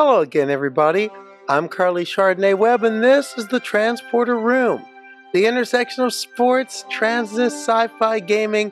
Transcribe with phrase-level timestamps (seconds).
[0.00, 1.10] Hello again, everybody.
[1.48, 4.86] I'm Carly Chardonnay Webb, and this is the Transporter Room,
[5.32, 8.70] the intersection of sports, transness, sci fi gaming,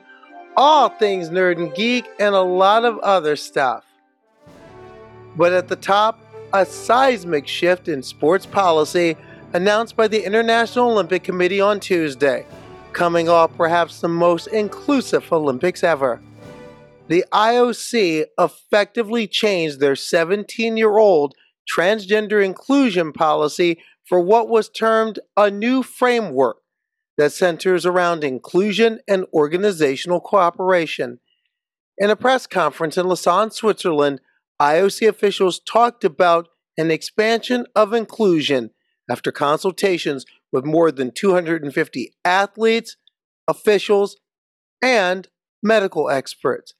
[0.55, 3.83] all things nerd and geek, and a lot of other stuff.
[5.35, 6.17] But at the top,
[6.53, 9.17] a seismic shift in sports policy
[9.51, 12.45] announced by the International Olympic Committee on Tuesday,
[12.93, 16.21] coming off perhaps the most inclusive Olympics ever.
[17.07, 21.35] The IOC effectively changed their 17 year old
[21.77, 26.57] transgender inclusion policy for what was termed a new framework
[27.17, 31.19] that centers around inclusion and organizational cooperation.
[31.97, 34.21] In a press conference in Lausanne, Switzerland,
[34.61, 38.71] IOC officials talked about an expansion of inclusion
[39.09, 42.97] after consultations with more than 250 athletes,
[43.47, 44.17] officials,
[44.81, 45.27] and
[45.63, 46.73] medical experts.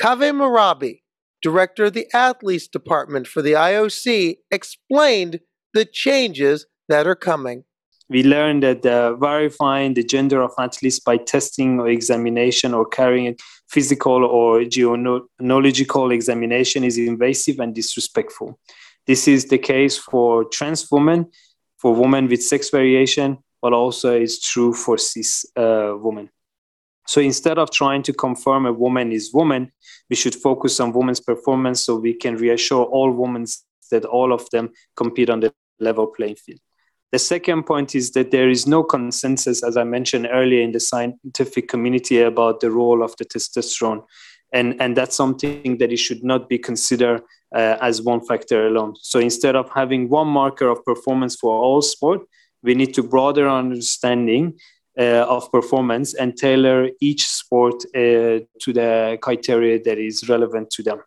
[0.00, 1.02] Kaveh Mehrabi,
[1.42, 5.40] director of the athletes department for the IOC, explained
[5.74, 7.64] the changes that are coming.
[8.08, 13.36] We learned that uh, verifying the gender of athletes by testing or examination or carrying
[13.68, 18.58] physical or gynecological examination is invasive and disrespectful.
[19.06, 21.26] This is the case for trans women,
[21.76, 26.30] for women with sex variation, but also is true for cis uh, women.
[27.08, 29.72] So instead of trying to confirm a woman is woman,
[30.10, 33.46] we should focus on women's performance so we can reassure all women
[33.90, 36.60] that all of them compete on the level playing field.
[37.10, 40.80] The second point is that there is no consensus, as I mentioned earlier, in the
[40.80, 44.04] scientific community about the role of the testosterone.
[44.52, 47.22] And, and that's something that it should not be considered
[47.54, 48.96] uh, as one factor alone.
[49.00, 52.20] So instead of having one marker of performance for all sport,
[52.62, 54.58] we need to broader understanding
[55.02, 61.02] of performance and tailor each sport uh, to the criteria that is relevant to them.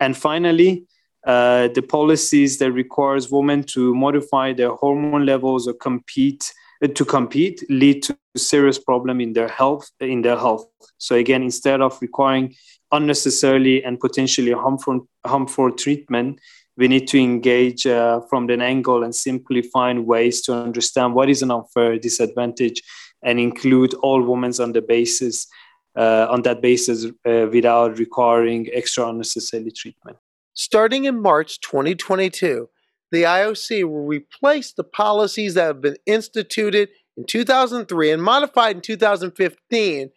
[0.00, 0.86] And finally,
[1.26, 6.52] uh, the policies that requires women to modify their hormone levels or compete
[6.82, 10.66] uh, to compete lead to serious problem in their health in their health
[10.98, 12.52] so again instead of requiring
[12.90, 16.40] unnecessarily and potentially harmful harmful treatment
[16.76, 21.28] we need to engage uh, from an angle and simply find ways to understand what
[21.28, 22.82] is an unfair disadvantage
[23.22, 25.46] and include all women on the basis
[25.94, 30.16] uh, on that basis uh, without requiring extra unnecessary treatment.
[30.54, 32.68] Starting in March 2022,
[33.10, 38.82] the IOC will replace the policies that have been instituted in 2003 and modified in
[38.82, 40.10] 2015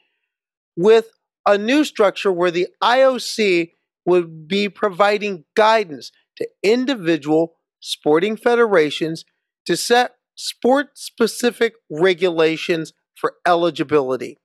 [0.78, 1.10] with
[1.46, 3.72] a new structure where the IOC
[4.06, 9.26] would be providing guidance to individual sporting federations
[9.66, 14.38] to set sport specific regulations for eligibility.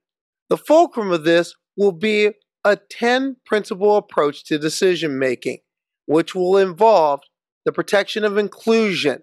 [0.48, 2.32] The fulcrum of this will be
[2.64, 5.58] a 10 principle approach to decision making,
[6.06, 7.20] which will involve
[7.64, 9.22] the protection of inclusion,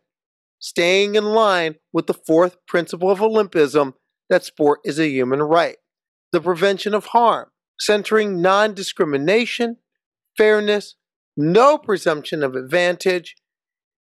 [0.59, 3.93] staying in line with the fourth principle of Olympism
[4.29, 5.77] that sport is a human right,
[6.31, 7.49] the prevention of harm,
[7.79, 9.77] centering non discrimination,
[10.35, 10.95] fairness,
[11.37, 13.35] no presumption of advantage,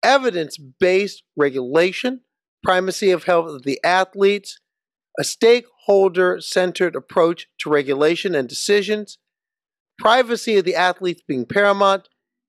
[0.03, 2.21] evidence based regulation,
[2.63, 4.59] primacy of health of the athletes,
[5.19, 9.17] a stakeholder centered approach to regulation and decisions,
[9.97, 12.07] privacy of the athletes being paramount,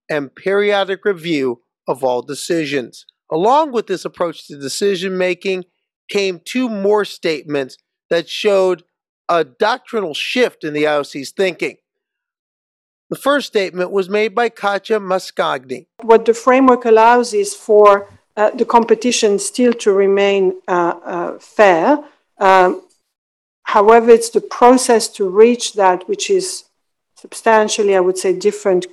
[0.09, 3.05] and periodic review of all decisions.
[3.33, 5.65] Along with this approach to decision making
[6.09, 7.77] came two more statements
[8.09, 8.83] that showed
[9.29, 11.77] a doctrinal shift in the IOC's thinking.
[13.11, 15.87] The first statement was made by Katja Mascagni.
[16.03, 21.99] What the framework allows is for uh, the competition still to remain uh, uh, fair.
[22.39, 22.83] Um,
[23.65, 26.67] however, it's the process to reach that which is
[27.17, 28.87] substantially, I would say, different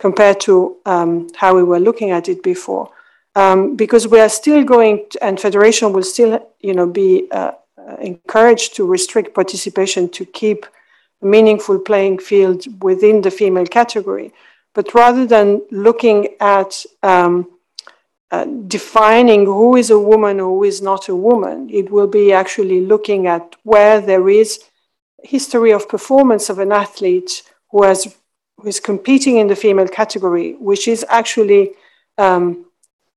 [0.00, 2.90] compared to um, how we were looking at it before.
[3.36, 7.52] Um, because we are still going, to, and federation will still, you know, be uh,
[8.00, 10.66] encouraged to restrict participation to keep
[11.24, 14.32] meaningful playing field within the female category.
[14.74, 17.50] But rather than looking at um,
[18.30, 22.32] uh, defining who is a woman or who is not a woman, it will be
[22.32, 24.64] actually looking at where there is
[25.22, 28.14] history of performance of an athlete who has
[28.58, 31.72] who is competing in the female category, which is actually
[32.18, 32.64] um,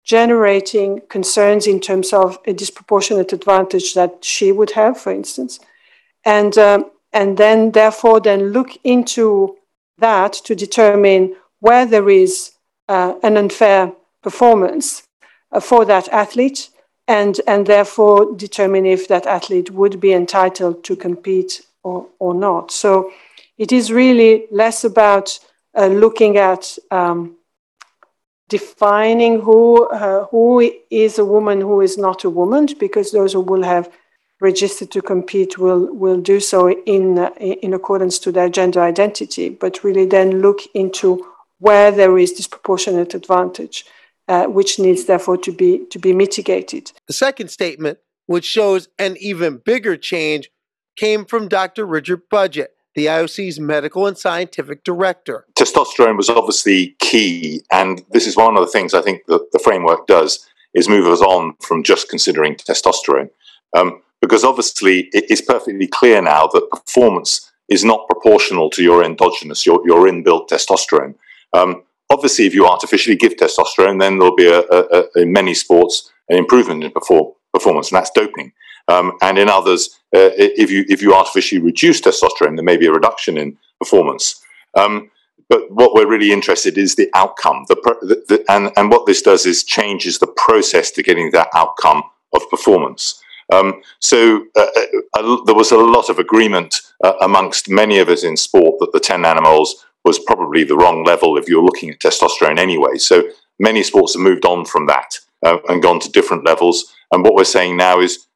[0.04, 5.60] generating concerns in terms of a disproportionate advantage that she would have, for instance,
[6.26, 9.56] and um, and then therefore then look into
[9.98, 12.52] that to determine where there is
[12.88, 15.08] uh, an unfair performance
[15.52, 16.70] uh, for that athlete
[17.08, 22.72] and, and therefore determine if that athlete would be entitled to compete or, or not.
[22.72, 23.12] So
[23.58, 25.40] it is really less about
[25.76, 27.38] uh, looking at um,
[28.50, 33.42] defining who uh, who is a woman, who is not a woman, because those who
[33.42, 33.90] will have
[34.40, 39.50] registered to compete will will do so in uh, in accordance to their gender identity,
[39.50, 41.26] but really then look into
[41.60, 43.86] where there is disproportionate advantage,
[44.28, 46.92] uh, which needs therefore to be to be mitigated.
[47.08, 50.50] The second statement, which shows an even bigger change,
[50.96, 51.86] came from Dr.
[51.86, 55.46] Richard Budgett, the IOC's medical and scientific director.
[55.58, 59.60] Testosterone was obviously key, and this is one of the things I think that the
[59.60, 63.30] framework does is move us on from just considering testosterone.
[63.76, 69.04] Um, because obviously it is perfectly clear now that performance is not proportional to your
[69.04, 71.16] endogenous, your, your inbuilt testosterone.
[71.54, 75.54] Um, obviously, if you artificially give testosterone, then there'll be a, a, a, in many
[75.54, 78.52] sports an improvement in perform, performance, and that's doping.
[78.90, 82.86] Um, and in others, uh, if you if you artificially reduce testosterone, there may be
[82.86, 84.42] a reduction in performance.
[84.76, 85.12] Um,
[85.50, 87.66] but what we're really interested in is the outcome.
[87.70, 91.48] The, the, the, and, and what this does is changes the process to getting that
[91.54, 92.04] outcome
[92.34, 93.22] of performance.
[93.54, 94.68] Um, so uh,
[95.18, 98.92] uh, there was a lot of agreement uh, amongst many of us in sport that
[98.92, 99.70] the 10 nanomoles
[100.04, 102.98] was probably the wrong level if you're looking at testosterone anyway.
[102.98, 103.24] So
[103.60, 106.94] many sports have moved on from that uh, and gone to different levels.
[107.12, 108.28] And what we're saying now is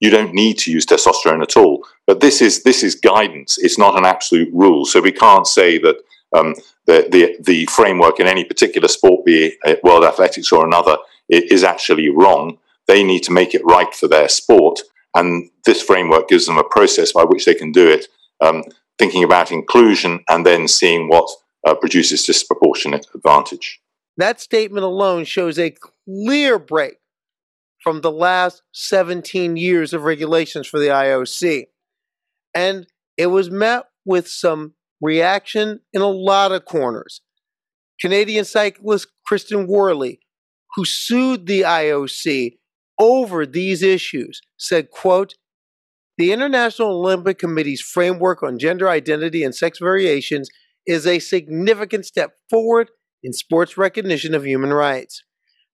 [0.00, 1.86] you don't need to use testosterone at all.
[2.06, 3.58] But this is this is guidance.
[3.58, 4.84] It's not an absolute rule.
[4.84, 5.96] So we can't say that
[6.36, 6.54] um,
[6.86, 10.96] the, the the framework in any particular sport, be it world athletics or another,
[11.28, 12.58] is actually wrong.
[12.90, 14.80] They need to make it right for their sport.
[15.14, 18.06] And this framework gives them a process by which they can do it,
[18.40, 18.64] um,
[18.98, 21.30] thinking about inclusion and then seeing what
[21.64, 23.80] uh, produces disproportionate advantage.
[24.16, 25.72] That statement alone shows a
[26.04, 26.94] clear break
[27.80, 31.66] from the last 17 years of regulations for the IOC.
[32.56, 37.20] And it was met with some reaction in a lot of corners.
[38.00, 40.18] Canadian cyclist Kristen Worley,
[40.74, 42.56] who sued the IOC
[43.00, 45.34] over these issues said, quote,
[46.18, 50.50] the International Olympic Committee's framework on gender identity and sex variations
[50.86, 52.90] is a significant step forward
[53.22, 55.24] in sports recognition of human rights.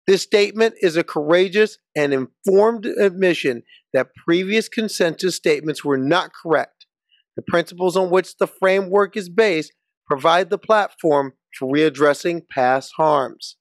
[0.07, 6.87] This statement is a courageous and informed admission that previous consensus statements were not correct.
[7.35, 9.73] The principles on which the framework is based
[10.07, 13.57] provide the platform for readdressing past harms.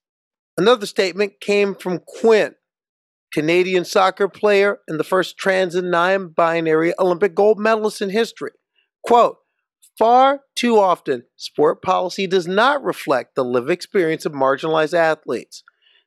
[0.55, 2.53] Another statement came from Quinn,
[3.35, 8.51] Canadian soccer player and the first trans and non binary Olympic gold medalist in history.
[9.03, 9.39] Quote,
[9.97, 15.63] Far too often, sport policy does not reflect the lived experience of marginalized athletes.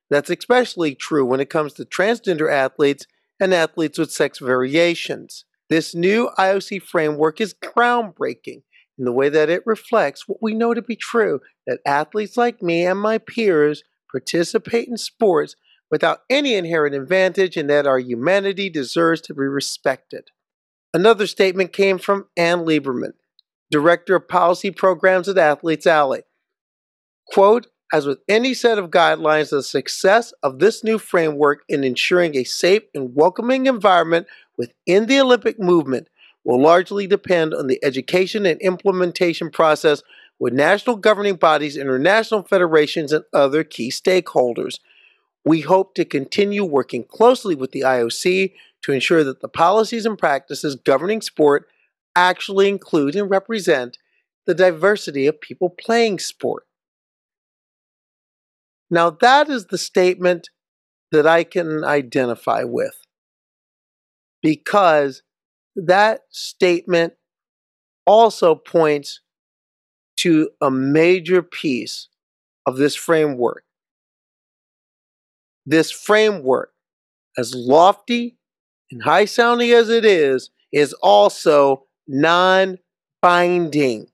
[0.08, 3.06] That's especially true when it comes to transgender athletes
[3.38, 5.44] and athletes with sex variations.
[5.68, 8.62] This new IOC framework is groundbreaking
[8.98, 12.62] in the way that it reflects what we know to be true that athletes like
[12.62, 15.56] me and my peers participate in sports
[15.90, 20.30] without any inherent advantage and that our humanity deserves to be respected.
[20.92, 23.12] Another statement came from Ann Lieberman,
[23.70, 26.20] Director of Policy Programs at Athlete Ally.
[27.26, 32.36] Quote, as with any set of guidelines, the success of this new framework in ensuring
[32.36, 34.26] a safe and welcoming environment
[34.58, 36.08] within the Olympic movement
[36.44, 40.02] will largely depend on the education and implementation process
[40.38, 44.78] with national governing bodies, international federations, and other key stakeholders.
[45.48, 48.52] We hope to continue working closely with the IOC
[48.82, 51.70] to ensure that the policies and practices governing sport
[52.14, 53.96] actually include and represent
[54.44, 56.66] the diversity of people playing sport.
[58.90, 60.50] Now, that is the statement
[61.12, 63.00] that I can identify with
[64.42, 65.22] because
[65.74, 67.14] that statement
[68.06, 69.22] also points
[70.18, 72.08] to a major piece
[72.66, 73.64] of this framework
[75.68, 76.72] this framework,
[77.36, 78.38] as lofty
[78.90, 82.78] and high sounding as it is, is also non
[83.20, 84.06] binding.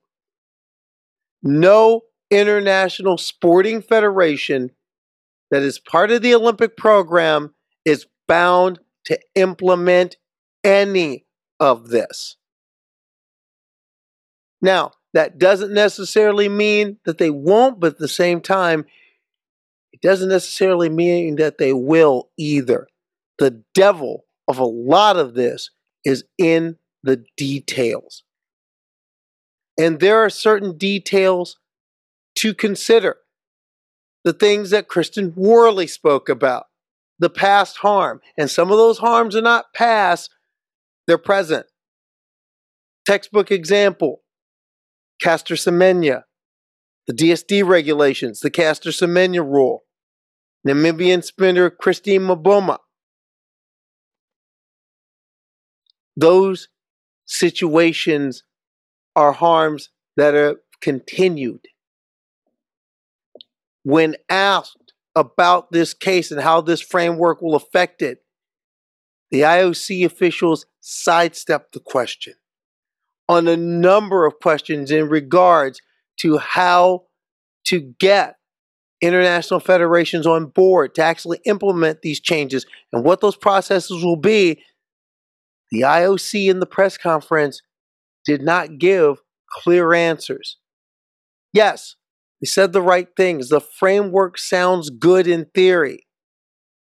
[1.41, 4.71] No international sporting federation
[5.51, 7.53] that is part of the Olympic program
[7.85, 10.17] is bound to implement
[10.63, 11.25] any
[11.59, 12.35] of this.
[14.61, 18.85] Now, that doesn't necessarily mean that they won't, but at the same time,
[19.95, 22.89] it doesn't necessarily mean that they will either.
[23.39, 25.69] The devil of a lot of this
[26.03, 28.23] is in the details.
[29.79, 31.57] And there are certain details
[32.39, 33.15] to consider.
[34.25, 36.65] The things that Kristen Worley spoke about,
[37.17, 38.19] the past harm.
[38.37, 40.29] And some of those harms are not past,
[41.07, 41.67] they're present.
[43.05, 44.23] Textbook example
[45.21, 46.23] Caster Semenya,
[47.07, 49.84] the DSD regulations, the Caster Semenya rule.
[50.65, 52.77] Namibian sprinter Christine Mboma.
[56.17, 56.69] Those
[57.25, 58.43] situations
[59.15, 61.67] are harms that are continued.
[63.83, 68.19] When asked about this case and how this framework will affect it,
[69.31, 72.33] the IOC officials sidestepped the question
[73.27, 75.81] on a number of questions in regards
[76.17, 77.03] to how
[77.65, 78.37] to get
[79.01, 84.61] international federations on board to actually implement these changes and what those processes will be.
[85.71, 87.61] The IOC in the press conference
[88.25, 89.17] did not give
[89.49, 90.57] clear answers.
[91.53, 91.95] Yes,
[92.41, 93.49] they said the right things.
[93.49, 96.05] The framework sounds good in theory,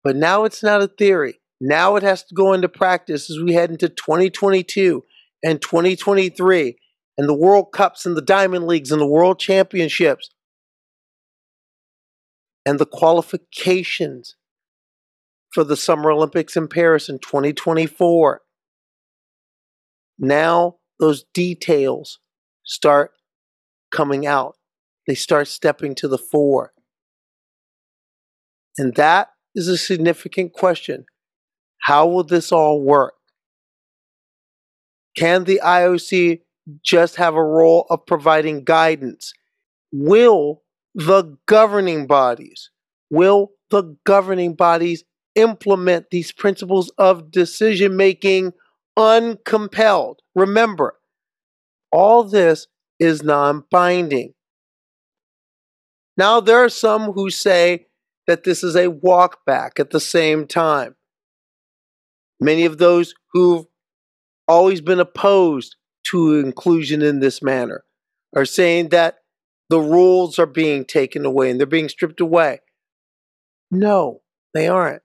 [0.02, 1.40] but now it's not a theory.
[1.60, 5.02] Now it has to go into practice as we head into 2022
[5.42, 6.76] and 2023
[7.16, 10.30] and the World Cups and the Diamond Leagues and the World Championships
[12.66, 14.36] and the qualifications
[15.52, 18.40] for the Summer Olympics in Paris in 2024.
[20.18, 22.18] Now those details
[22.64, 23.12] start
[23.92, 24.56] coming out.
[25.06, 26.72] They start stepping to the fore.
[28.76, 31.04] And that is a significant question.
[31.82, 33.14] How will this all work?
[35.16, 36.40] Can the IOC
[36.82, 39.32] just have a role of providing guidance?
[39.92, 40.63] Will
[40.94, 42.70] the governing bodies,
[43.10, 48.52] will the governing bodies implement these principles of decision making
[48.96, 50.20] uncompelled?
[50.34, 50.98] Remember,
[51.90, 52.66] all this
[52.98, 54.34] is non binding.
[56.16, 57.86] Now, there are some who say
[58.26, 60.94] that this is a walk back at the same time.
[62.40, 63.66] Many of those who've
[64.46, 67.84] always been opposed to inclusion in this manner
[68.36, 69.18] are saying that
[69.70, 72.60] the rules are being taken away and they're being stripped away.
[73.70, 74.20] No,
[74.52, 75.02] they aren't.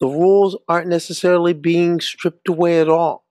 [0.00, 3.24] The rules aren't necessarily being stripped away at all.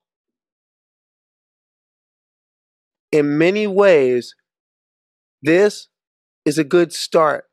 [3.12, 4.34] In many ways,
[5.42, 5.88] this
[6.44, 7.44] is a good start.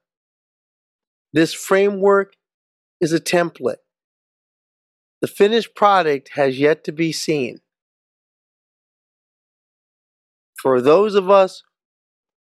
[1.34, 2.34] This framework
[3.00, 3.78] is a template.
[5.22, 7.60] The finished product has yet to be seen.
[10.62, 11.64] For those of us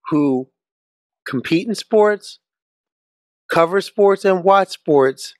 [0.10, 0.50] who
[1.26, 2.40] compete in sports,
[3.50, 5.34] cover sports, and watch sports,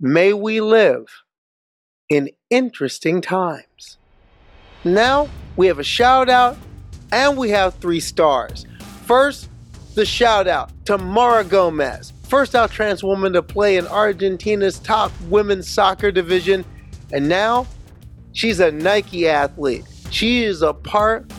[0.00, 1.04] may we live
[2.08, 3.98] in interesting times.
[4.84, 6.56] Now we have a shout out
[7.12, 8.64] and we have three stars.
[9.04, 9.50] First,
[9.94, 15.12] the shout out to Mara Gomez, first out trans woman to play in Argentina's top
[15.28, 16.64] women's soccer division,
[17.12, 17.66] and now
[18.32, 19.84] she's a Nike athlete.
[20.10, 21.30] She is a part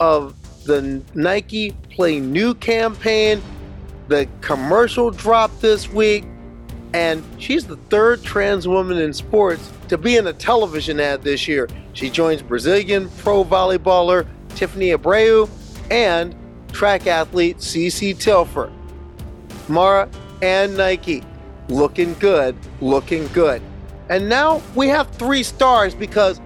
[0.00, 0.34] of
[0.64, 3.42] the Nike Play New campaign.
[4.08, 6.24] The commercial dropped this week,
[6.92, 11.48] and she's the third trans woman in sports to be in a television ad this
[11.48, 11.68] year.
[11.92, 15.48] She joins Brazilian pro volleyballer Tiffany Abreu
[15.90, 16.34] and
[16.72, 18.72] track athlete CeCé Telfer.
[19.68, 20.08] Mara
[20.42, 21.22] and Nike.
[21.68, 23.60] Looking good, looking good.
[24.08, 26.40] And now we have three stars because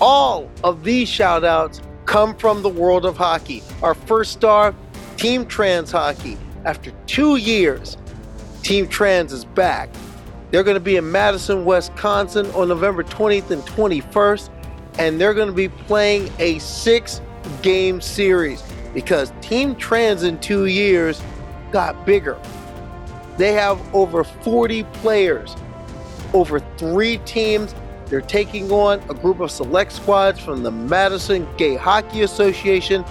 [0.00, 3.62] all of these shout outs come from the world of hockey.
[3.84, 4.74] Our first star,
[5.16, 6.36] Team Trans Hockey.
[6.64, 7.96] After two years,
[8.64, 9.88] Team Trans is back.
[10.50, 14.50] They're going to be in Madison, Wisconsin on November 20th and 21st,
[14.98, 17.20] and they're going to be playing a six
[17.62, 18.60] game series
[18.92, 21.22] because Team Trans in two years
[21.70, 22.36] got bigger.
[23.36, 25.54] They have over 40 players,
[26.34, 27.72] over three teams.
[28.10, 33.04] They're taking on a group of select squads from the Madison Gay Hockey Association.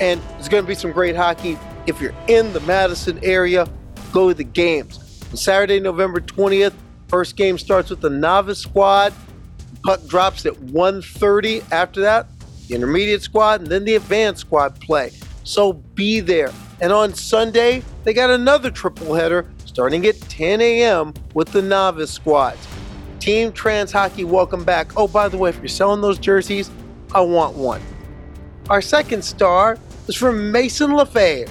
[0.00, 1.58] And it's going to be some great hockey.
[1.86, 3.68] If you're in the Madison area,
[4.12, 5.20] go to the games.
[5.32, 6.72] On Saturday, November 20th,
[7.08, 9.12] first game starts with the novice squad.
[9.82, 11.62] Puck drops at 1:30.
[11.72, 12.26] After that,
[12.68, 15.10] the intermediate squad, and then the advanced squad play.
[15.42, 16.52] So be there.
[16.80, 21.12] And on Sunday, they got another triple header starting at 10 a.m.
[21.34, 22.66] with the novice squads.
[23.24, 24.98] Team Trans Hockey, welcome back.
[24.98, 26.70] Oh, by the way, if you're selling those jerseys,
[27.14, 27.80] I want one.
[28.68, 31.50] Our second star is from Mason Lefebvre,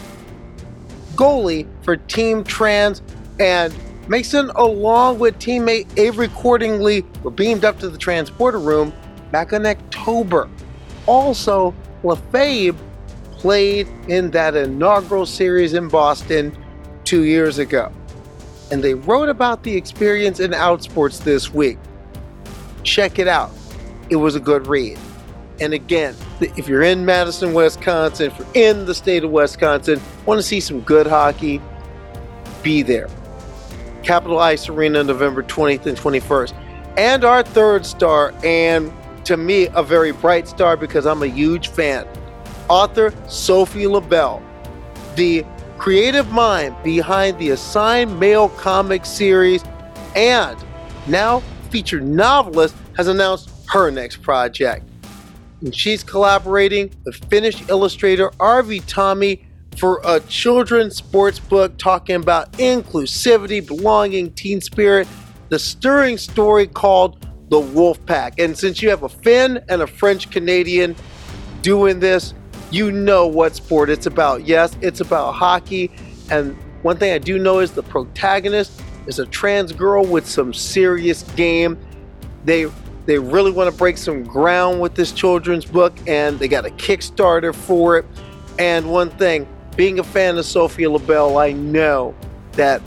[1.15, 3.01] goalie for Team Trans,
[3.39, 3.73] and
[4.07, 8.93] Mason, along with teammate Avery Cordingley, were beamed up to the transporter room
[9.31, 10.47] back in October.
[11.07, 12.79] Also, Lefebvre
[13.31, 16.55] played in that inaugural series in Boston
[17.03, 17.91] two years ago
[18.73, 21.77] and they wrote about the experience in Outsports this week.
[22.81, 23.51] Check it out.
[24.09, 24.97] It was a good read.
[25.59, 30.39] And again, if you're in Madison, Wisconsin, if you're in the state of Wisconsin, want
[30.39, 31.61] to see some good hockey,
[32.63, 33.09] be there.
[34.01, 36.55] Capitol Ice Arena, November 20th and 21st.
[36.97, 38.91] And our third star, and
[39.25, 42.07] to me, a very bright star because I'm a huge fan.
[42.69, 44.41] Author Sophie LaBelle,
[45.15, 45.45] the
[45.83, 49.65] creative mind behind the Assigned Male comic series,
[50.15, 50.57] and
[51.07, 54.85] now featured novelist, has announced her next project.
[55.59, 59.45] And she's collaborating with Finnish illustrator Arvi Tommy
[59.77, 65.05] for a children's sports book talking about inclusivity, belonging, teen spirit,
[65.49, 68.39] the stirring story called The Wolf Pack.
[68.39, 70.95] And since you have a Finn and a French Canadian
[71.61, 72.33] doing this,
[72.73, 74.47] you know what sport it's about.
[74.47, 75.91] Yes, it's about hockey.
[76.31, 80.53] And one thing I do know is the protagonist is a trans girl with some
[80.53, 81.77] serious game.
[82.45, 82.65] They
[83.05, 86.69] they really want to break some ground with this children's book and they got a
[86.69, 88.05] Kickstarter for it.
[88.57, 92.15] And one thing, being a fan of Sophia LaBelle, I know
[92.53, 92.81] that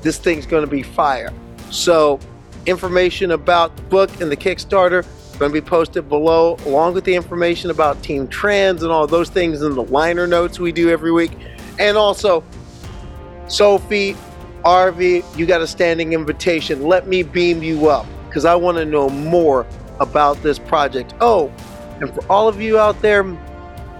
[0.00, 1.32] this thing's going to be fire.
[1.70, 2.20] So,
[2.66, 5.04] information about the book and the Kickstarter
[5.38, 9.28] going to be posted below, along with the information about Team Trans and all those
[9.28, 11.32] things in the liner notes we do every week.
[11.78, 12.42] And also,
[13.46, 14.16] Sophie,
[14.64, 16.82] Arvi, you got a standing invitation.
[16.82, 19.66] Let me beam you up because I want to know more
[20.00, 21.14] about this project.
[21.20, 21.52] Oh,
[22.00, 23.24] and for all of you out there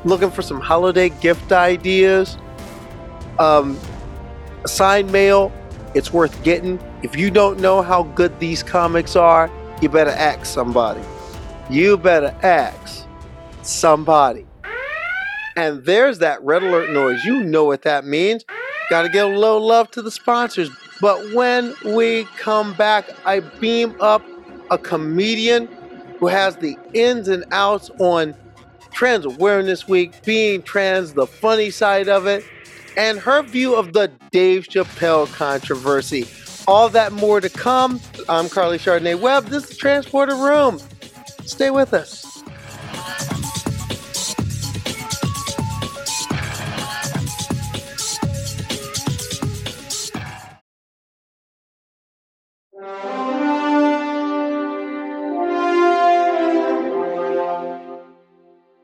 [0.05, 2.37] looking for some holiday gift ideas,
[3.39, 3.79] um,
[4.65, 5.53] Assigned Male,
[5.95, 6.81] it's worth getting.
[7.03, 11.01] If you don't know how good these comics are, you better ask somebody.
[11.71, 13.07] You better ask
[13.63, 14.47] somebody.
[15.55, 17.25] And there's that red alert noise.
[17.27, 18.45] You know what that means.
[18.89, 20.71] Got to give a little love to the sponsors.
[21.03, 24.25] But when we come back, I beam up
[24.71, 25.69] a comedian
[26.21, 28.35] who has the ins and outs on
[28.95, 32.45] Trans Awareness Week, being trans, the funny side of it,
[32.97, 36.27] and her view of the Dave Chappelle controversy.
[36.67, 38.01] All that more to come.
[38.29, 39.47] I'm Carly Chardonnay Webb.
[39.47, 40.81] This is Transporter Room.
[41.49, 42.43] Stay with us.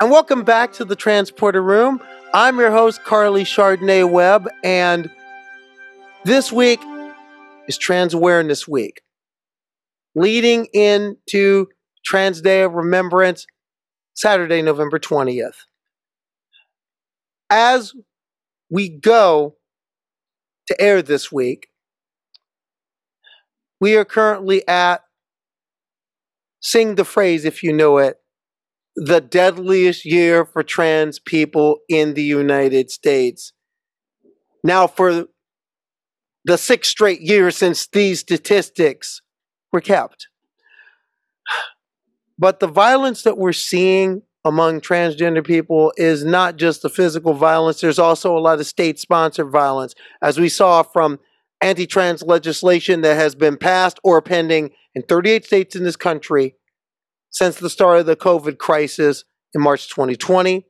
[0.00, 2.00] And welcome back to the Transporter Room.
[2.32, 5.10] I'm your host, Carly Chardonnay Webb, and
[6.24, 6.80] this week
[7.68, 9.02] is Trans Awareness Week,
[10.14, 11.68] leading into
[12.04, 13.46] Trans Day of Remembrance,
[14.14, 15.56] Saturday, November 20th.
[17.50, 17.92] As
[18.70, 19.56] we go
[20.66, 21.68] to air this week,
[23.80, 25.02] we are currently at
[26.60, 28.16] Sing the Phrase If You Know It
[28.96, 33.52] the deadliest year for trans people in the United States.
[34.62, 35.26] Now, for
[36.44, 39.20] the sixth straight year since these statistics
[39.72, 40.28] were kept.
[42.38, 47.80] But the violence that we're seeing among transgender people is not just the physical violence,
[47.80, 51.18] there's also a lot of state sponsored violence, as we saw from
[51.60, 56.56] anti trans legislation that has been passed or pending in 38 states in this country
[57.30, 60.66] since the start of the COVID crisis in March 2020.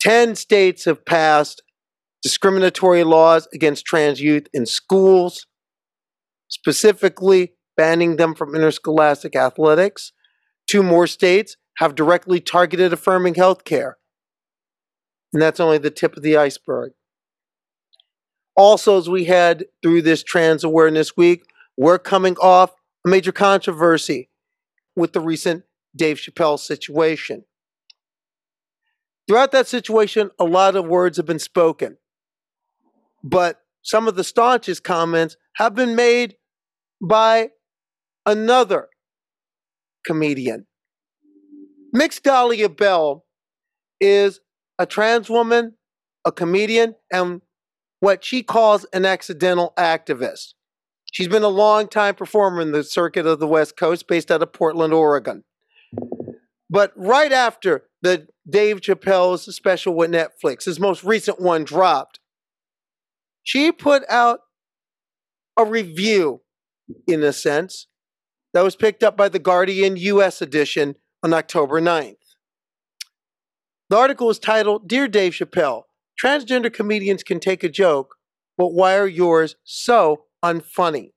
[0.00, 1.62] 10 states have passed
[2.22, 5.46] discriminatory laws against trans youth in schools,
[6.48, 10.12] specifically banning them from interscholastic athletics.
[10.66, 13.98] Two more states have directly targeted affirming health care.
[15.32, 16.92] And that's only the tip of the iceberg.
[18.56, 21.44] Also, as we head through this Trans Awareness Week,
[21.76, 22.70] we're coming off
[23.04, 24.30] a major controversy
[24.94, 25.64] with the recent
[25.96, 27.44] Dave Chappelle situation.
[29.26, 31.96] Throughout that situation, a lot of words have been spoken,
[33.24, 36.36] but some of the staunchest comments have been made
[37.00, 37.50] by
[38.26, 38.88] another
[40.06, 40.66] comedian.
[41.92, 43.24] Mixed Dahlia Belle
[44.00, 44.40] is
[44.78, 45.74] a trans woman,
[46.24, 47.42] a comedian, and
[48.00, 50.54] what she calls an accidental activist.
[51.12, 54.42] She's been a long time performer in the circuit of the West Coast, based out
[54.42, 55.44] of Portland, Oregon.
[56.68, 62.18] But right after the Dave Chappelle's special with Netflix, his most recent one dropped,
[63.44, 64.40] she put out
[65.56, 66.40] a review,
[67.06, 67.86] in a sense,
[68.54, 72.16] that was picked up by the Guardian US edition on October 9th.
[73.90, 75.82] The article is titled Dear Dave Chappelle,
[76.22, 78.16] Transgender comedians can take a joke,
[78.56, 81.10] but why are yours so unfunny.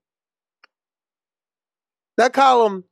[2.17, 2.86] That column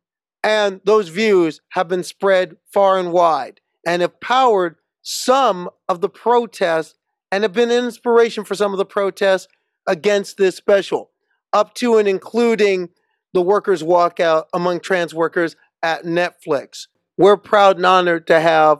[0.44, 6.10] and those views have been spread far and wide and have powered some of the
[6.10, 6.96] protests
[7.32, 9.48] and have been an inspiration for some of the protests
[9.88, 11.12] against this special,
[11.54, 12.90] up to and including
[13.36, 16.88] the workers' walkout among trans workers at Netflix.
[17.18, 18.80] We're proud and honored to have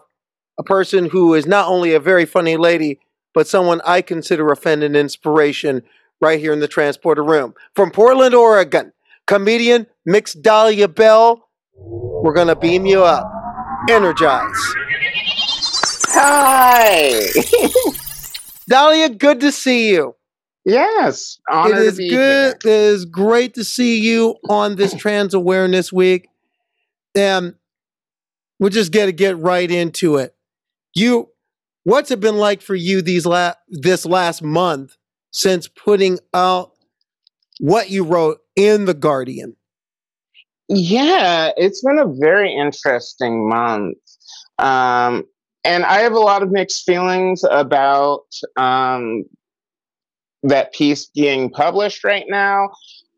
[0.58, 3.00] a person who is not only a very funny lady,
[3.34, 5.84] but someone I consider a fan and inspiration
[6.22, 7.54] right here in the transporter room.
[7.76, 8.94] From Portland, Oregon,
[9.28, 11.46] comedian Mix Dahlia Belle.
[11.76, 13.30] We're going to beam you up.
[13.90, 14.74] Energize.
[16.14, 17.28] Hi.
[18.70, 20.16] Dahlia, good to see you.
[20.66, 22.10] Yes, it is good.
[22.10, 22.50] Here.
[22.50, 26.28] It is great to see you on this Trans Awareness Week.
[27.14, 27.54] And
[28.60, 30.36] we're just going to get right into it.
[30.96, 31.30] You,
[31.84, 34.98] what's it been like for you these la- this last month
[35.32, 36.72] since putting out
[37.60, 39.56] what you wrote in the Guardian?
[40.68, 43.98] Yeah, it's been a very interesting month.
[44.58, 45.26] Um,
[45.64, 48.26] and I have a lot of mixed feelings about
[48.58, 49.26] um,
[50.46, 52.70] that piece being published right now.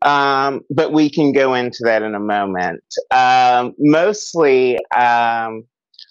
[0.02, 2.84] Um, but we can go into that in a moment.
[3.10, 5.64] Um, mostly, um,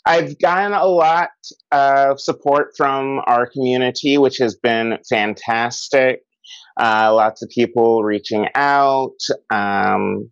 [0.06, 1.30] I've gotten a lot
[1.71, 6.21] of support from our community, which has been fantastic.
[6.80, 9.17] Uh, lots of people reaching out,
[9.49, 10.30] um,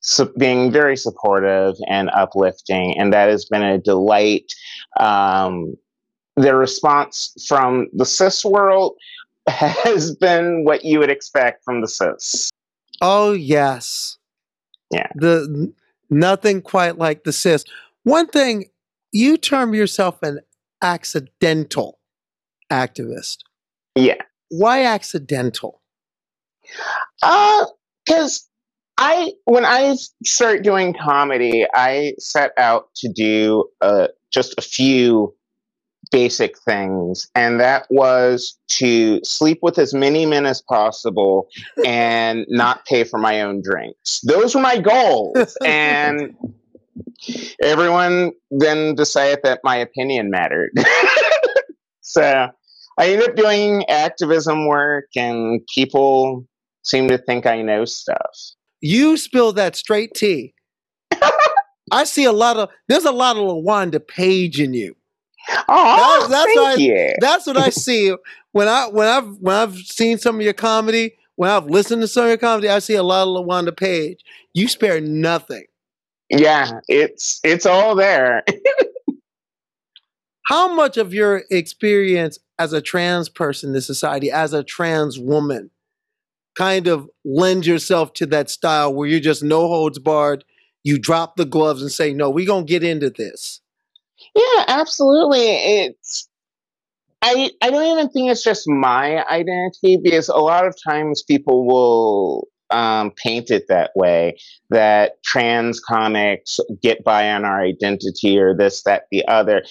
[0.00, 4.52] so being very supportive and uplifting, and that has been a delight.
[5.00, 5.76] Um,
[6.36, 8.96] the response from the cis world
[9.48, 12.50] has been what you would expect from the cis.
[13.00, 14.18] Oh yes,
[14.90, 15.08] yeah.
[15.14, 15.72] The
[16.10, 17.64] nothing quite like the cis.
[18.04, 18.66] One thing
[19.12, 20.40] you term yourself an
[20.82, 21.98] accidental
[22.70, 23.38] activist.
[23.94, 24.22] Yeah.
[24.48, 25.82] Why accidental?
[27.22, 27.66] Uh,
[28.04, 28.48] because
[28.98, 35.34] I when I start doing comedy, I set out to do uh, just a few
[36.10, 41.48] basic things, and that was to sleep with as many men as possible
[41.84, 44.20] and not pay for my own drinks.
[44.22, 46.34] Those were my goals, and
[47.62, 50.70] everyone then decided that my opinion mattered.
[52.00, 52.48] so
[52.98, 56.46] I ended up doing activism work, and people
[56.82, 58.36] seem to think I know stuff.
[58.80, 60.54] You spill that straight tea.
[61.92, 64.96] I see a lot of there's a lot of LaWanda Page in you.
[65.68, 68.14] Oh, that's, that's thank what I, That's what I see
[68.52, 71.16] when I when I've when I've seen some of your comedy.
[71.36, 74.20] When I've listened to some of your comedy, I see a lot of LaWanda Page.
[74.54, 75.64] You spare nothing.
[76.30, 78.42] Yeah, it's it's all there.
[80.46, 85.70] How much of your experience as a trans person in society, as a trans woman,
[86.56, 90.44] kind of lend yourself to that style where you're just no holds barred,
[90.82, 93.60] you drop the gloves and say, no, we're going to get into this?
[94.36, 95.46] Yeah, absolutely.
[95.48, 96.28] It's
[97.22, 101.66] I I don't even think it's just my identity because a lot of times people
[101.66, 104.36] will um, paint it that way
[104.70, 109.62] that trans comics get by on our identity or this, that, the other.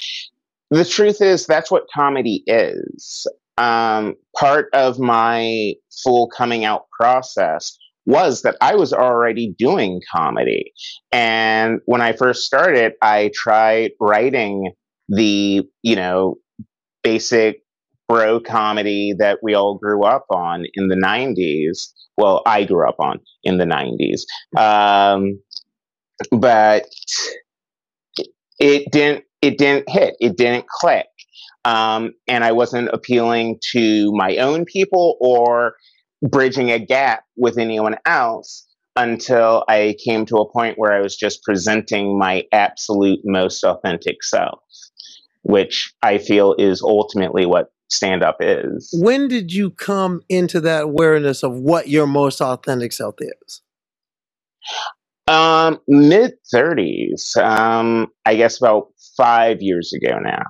[0.72, 3.28] The truth is, that's what comedy is.
[3.58, 5.74] Um, part of my
[6.04, 10.72] full coming out process was that I was already doing comedy.
[11.12, 14.72] And when I first started, I tried writing
[15.10, 16.36] the, you know,
[17.04, 17.62] basic
[18.08, 21.92] bro comedy that we all grew up on in the 90s.
[22.18, 24.22] Well, I grew up on in the 90s.
[24.60, 25.40] Um,
[26.32, 26.86] but
[28.60, 30.16] it didn't it didn't hit.
[30.20, 31.08] It didn't click.
[31.66, 35.76] Um, and I wasn't appealing to my own people or
[36.22, 41.16] bridging a gap with anyone else until I came to a point where I was
[41.16, 44.60] just presenting my absolute most authentic self,
[45.44, 48.90] which I feel is ultimately what stand up is.
[49.00, 53.62] When did you come into that awareness of what your most authentic self is?
[55.28, 57.38] Um, mid 30s.
[57.38, 60.44] Um, I guess about five years ago now.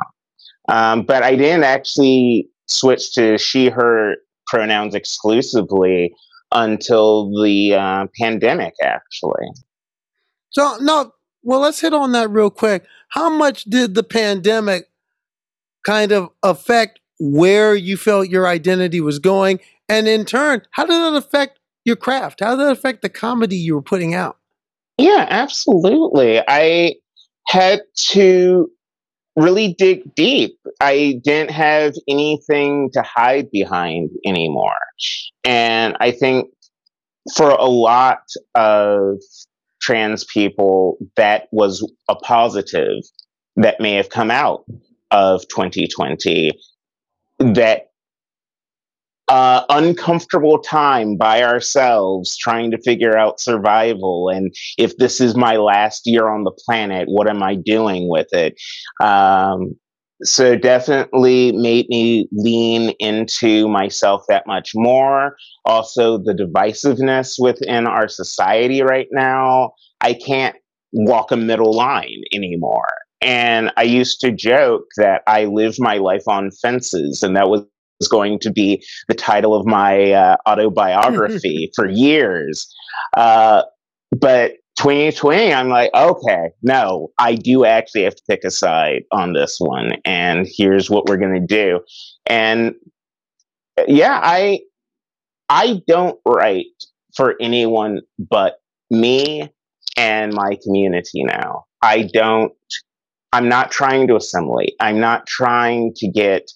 [0.67, 4.15] Um, but I didn't actually switch to she, her
[4.55, 6.15] pronouns exclusively
[6.53, 9.47] until the uh, pandemic, actually.
[10.51, 11.11] So, no,
[11.43, 12.85] well, let's hit on that real quick.
[13.09, 14.85] How much did the pandemic
[15.85, 19.59] kind of affect where you felt your identity was going?
[19.89, 22.39] And in turn, how did that affect your craft?
[22.39, 24.37] How did that affect the comedy you were putting out?
[24.97, 26.41] Yeah, absolutely.
[26.47, 26.95] I
[27.47, 28.71] had to
[29.35, 30.57] really dig deep.
[30.81, 34.73] I didn't have anything to hide behind anymore.
[35.43, 36.49] And I think
[37.35, 39.17] for a lot of
[39.81, 43.03] trans people, that was a positive
[43.55, 44.65] that may have come out
[45.11, 46.51] of 2020
[47.39, 47.87] that
[49.27, 54.29] uh, uncomfortable time by ourselves trying to figure out survival.
[54.29, 58.27] And if this is my last year on the planet what am i doing with
[58.33, 58.59] it?
[59.03, 59.75] Um,
[60.23, 65.35] so definitely made me lean into myself that much more.
[65.65, 69.71] Also the divisiveness within our society right now.
[70.01, 70.55] I can't
[70.93, 72.93] walk a middle line anymore.
[73.21, 77.63] And i used to joke that i live my life on fences and that was
[77.99, 82.67] was going to be the title of my uh, autobiography for years.
[83.15, 83.63] Uh,
[84.11, 89.33] but 2020, I'm like, okay, no, I do actually have to pick a side on
[89.33, 91.79] this one, and here's what we're going to do.
[92.25, 92.75] And
[93.87, 94.59] yeah, I
[95.49, 96.65] I don't write
[97.15, 98.55] for anyone but
[98.89, 99.49] me
[99.97, 101.65] and my community now.
[101.81, 102.51] I don't.
[103.31, 104.73] I'm not trying to assimilate.
[104.79, 106.49] I'm not trying to get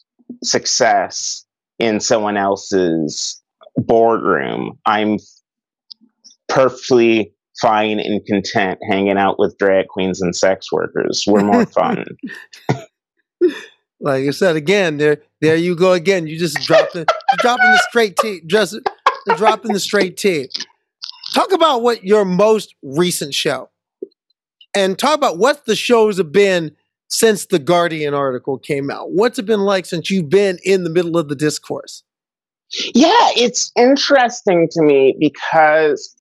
[0.44, 1.46] success
[1.80, 3.42] in someone else's
[3.78, 4.78] boardroom.
[4.86, 5.18] I'm
[6.48, 11.24] perfectly fine and content hanging out with drag queens and sex workers.
[11.28, 12.06] We're more fun.
[14.00, 16.28] like I said again, there there you go again.
[16.28, 17.06] You just dropped the
[17.38, 18.78] dropping the straight T, just
[19.36, 20.50] dropping the straight T.
[21.34, 23.70] Talk about what your most recent show,
[24.76, 26.76] and talk about what the shows have been
[27.10, 29.12] since the Guardian article came out?
[29.12, 32.04] What's it been like since you've been in the middle of the discourse?
[32.93, 36.15] Yeah, it's interesting to me because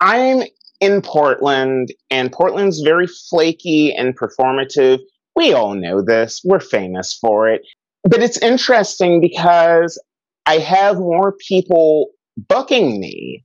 [0.00, 0.42] I'm
[0.80, 5.00] in Portland and Portland's very flaky and performative.
[5.34, 7.62] We all know this, we're famous for it.
[8.04, 10.00] But it's interesting because
[10.44, 13.44] I have more people booking me,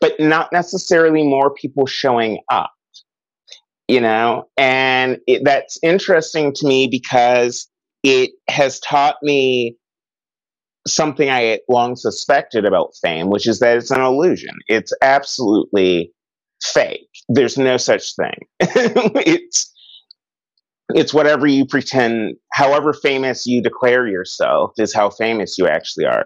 [0.00, 2.72] but not necessarily more people showing up
[3.88, 7.68] you know and it, that's interesting to me because
[8.02, 9.76] it has taught me
[10.86, 14.54] something i had long suspected about fame which is that it's an illusion.
[14.68, 16.12] It's absolutely
[16.62, 17.08] fake.
[17.28, 18.46] There's no such thing.
[19.26, 19.74] It's
[20.94, 26.24] it's whatever you pretend however famous you declare yourself is how famous you actually are.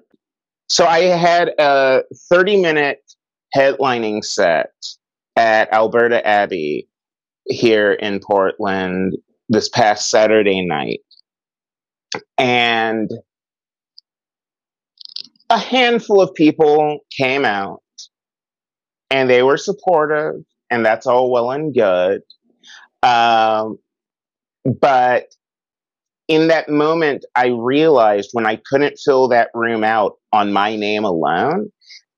[0.68, 2.98] So i had a 30 minute
[3.56, 4.70] headlining set
[5.36, 6.88] at alberta abbey
[7.46, 9.14] here in Portland
[9.48, 11.00] this past Saturday night.
[12.38, 13.10] And
[15.50, 17.82] a handful of people came out
[19.10, 20.36] and they were supportive,
[20.70, 22.22] and that's all well and good.
[23.02, 23.78] Um,
[24.80, 25.26] but
[26.28, 31.04] in that moment, I realized when I couldn't fill that room out on my name
[31.04, 31.70] alone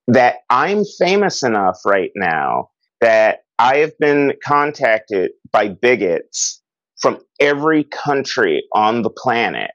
[0.07, 2.69] that I'm famous enough right now
[3.01, 6.61] that I have been contacted by bigots
[6.99, 9.71] from every country on the planet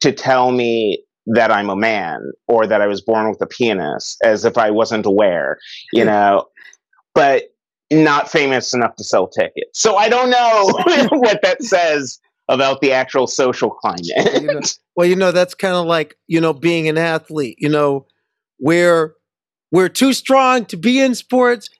[0.00, 4.16] to tell me that I'm a man or that I was born with a penis,
[4.24, 5.58] as if I wasn't aware,
[5.92, 6.08] you hmm.
[6.08, 6.46] know,
[7.14, 7.44] but
[7.92, 9.80] not famous enough to sell tickets.
[9.80, 10.72] So I don't know
[11.18, 14.42] what that says about the actual social climate.
[14.42, 14.60] you know,
[14.96, 18.06] well, you know, that's kind of like, you know, being an athlete, you know,
[18.58, 19.14] we're
[19.70, 21.70] we're too strong to be in sports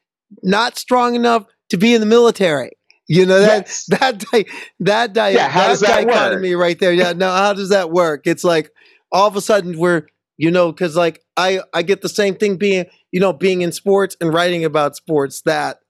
[0.43, 2.73] not strong enough to be in the military.
[3.09, 3.87] You know that yes.
[3.87, 4.47] that that
[4.81, 6.63] that, di- yeah, that, that dichotomy work?
[6.63, 6.93] right there.
[6.93, 8.27] Yeah, now how does that work?
[8.27, 8.71] It's like
[9.11, 10.07] all of a sudden we're
[10.39, 13.73] you know because like I I get the same thing being you know being in
[13.73, 15.81] sports and writing about sports that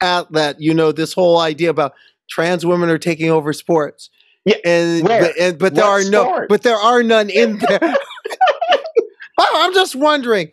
[0.00, 1.94] at that you know this whole idea about
[2.30, 4.08] trans women are taking over sports.
[4.44, 6.40] Yeah, and, but, and but there what are sport?
[6.42, 7.80] no but there are none in there.
[9.38, 10.52] I'm just wondering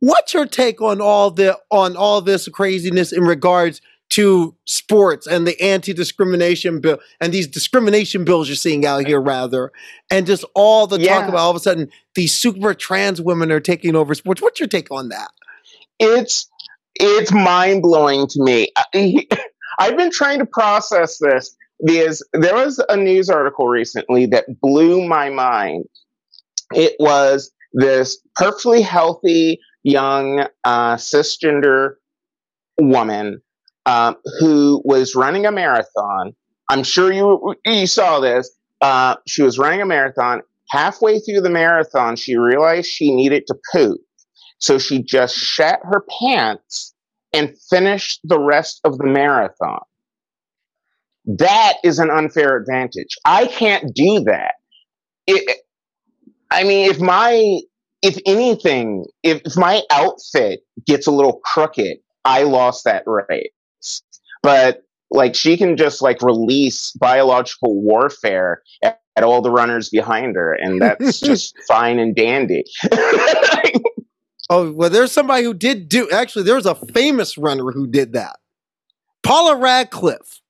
[0.00, 5.46] What's your take on all the on all this craziness in regards to sports and
[5.46, 9.70] the anti-discrimination bill and these discrimination bills you're seeing out here rather
[10.10, 11.20] and just all the yeah.
[11.20, 14.42] talk about all of a sudden these super trans women are taking over sports?
[14.42, 15.30] What's your take on that?
[16.00, 16.50] It's
[16.96, 18.72] it's mind-blowing to me.
[19.78, 21.56] I've been trying to process this.
[21.82, 25.86] Because there was a news article recently that blew my mind.
[26.74, 31.94] It was this perfectly healthy young uh, cisgender
[32.78, 33.40] woman
[33.86, 36.32] um, who was running a marathon.
[36.68, 38.50] I'm sure you you saw this.
[38.80, 40.42] Uh, she was running a marathon.
[40.70, 44.00] Halfway through the marathon, she realized she needed to poop,
[44.58, 46.94] so she just shat her pants
[47.32, 49.80] and finished the rest of the marathon.
[51.26, 53.16] That is an unfair advantage.
[53.24, 54.54] I can't do that.
[55.26, 55.58] It,
[56.50, 57.60] I mean, if my
[58.02, 64.02] if anything, if, if my outfit gets a little crooked, I lost that race.
[64.42, 70.36] But like she can just like release biological warfare at, at all the runners behind
[70.36, 72.64] her, and that's just fine and dandy.
[74.48, 76.08] oh well, there's somebody who did do.
[76.10, 78.38] Actually, there was a famous runner who did that.
[79.22, 80.40] Paula Radcliffe,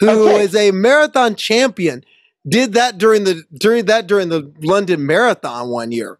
[0.00, 0.44] who okay.
[0.44, 2.04] is a marathon champion,
[2.46, 6.18] did that during the during that during the London Marathon one year,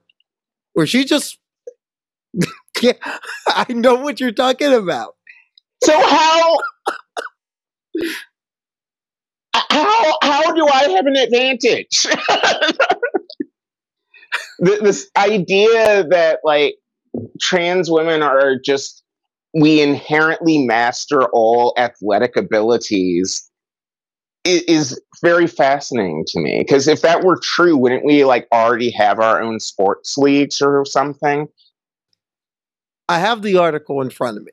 [0.74, 1.38] where she just.
[2.80, 2.92] yeah,
[3.46, 5.14] I know what you're talking about.
[5.85, 6.58] So how
[9.54, 12.06] how how do I have an advantage?
[14.58, 16.76] this idea that like
[17.40, 19.02] trans women are just
[19.54, 23.50] we inherently master all athletic abilities
[24.44, 29.20] is, very fascinating to me because if that were true wouldn't we like already have
[29.20, 31.46] our own sports leagues or something
[33.09, 34.50] i have the article in front of me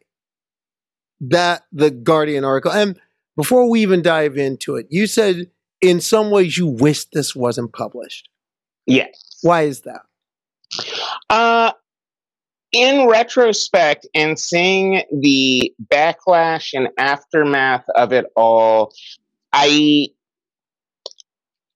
[1.19, 2.99] that the guardian article and
[3.39, 5.49] before we even dive into it, you said
[5.79, 8.27] in some ways you wish this wasn't published.
[8.85, 9.39] Yes.
[9.43, 10.01] Why is that?
[11.29, 11.71] Uh,
[12.73, 18.91] in retrospect and seeing the backlash and aftermath of it all,
[19.53, 20.07] I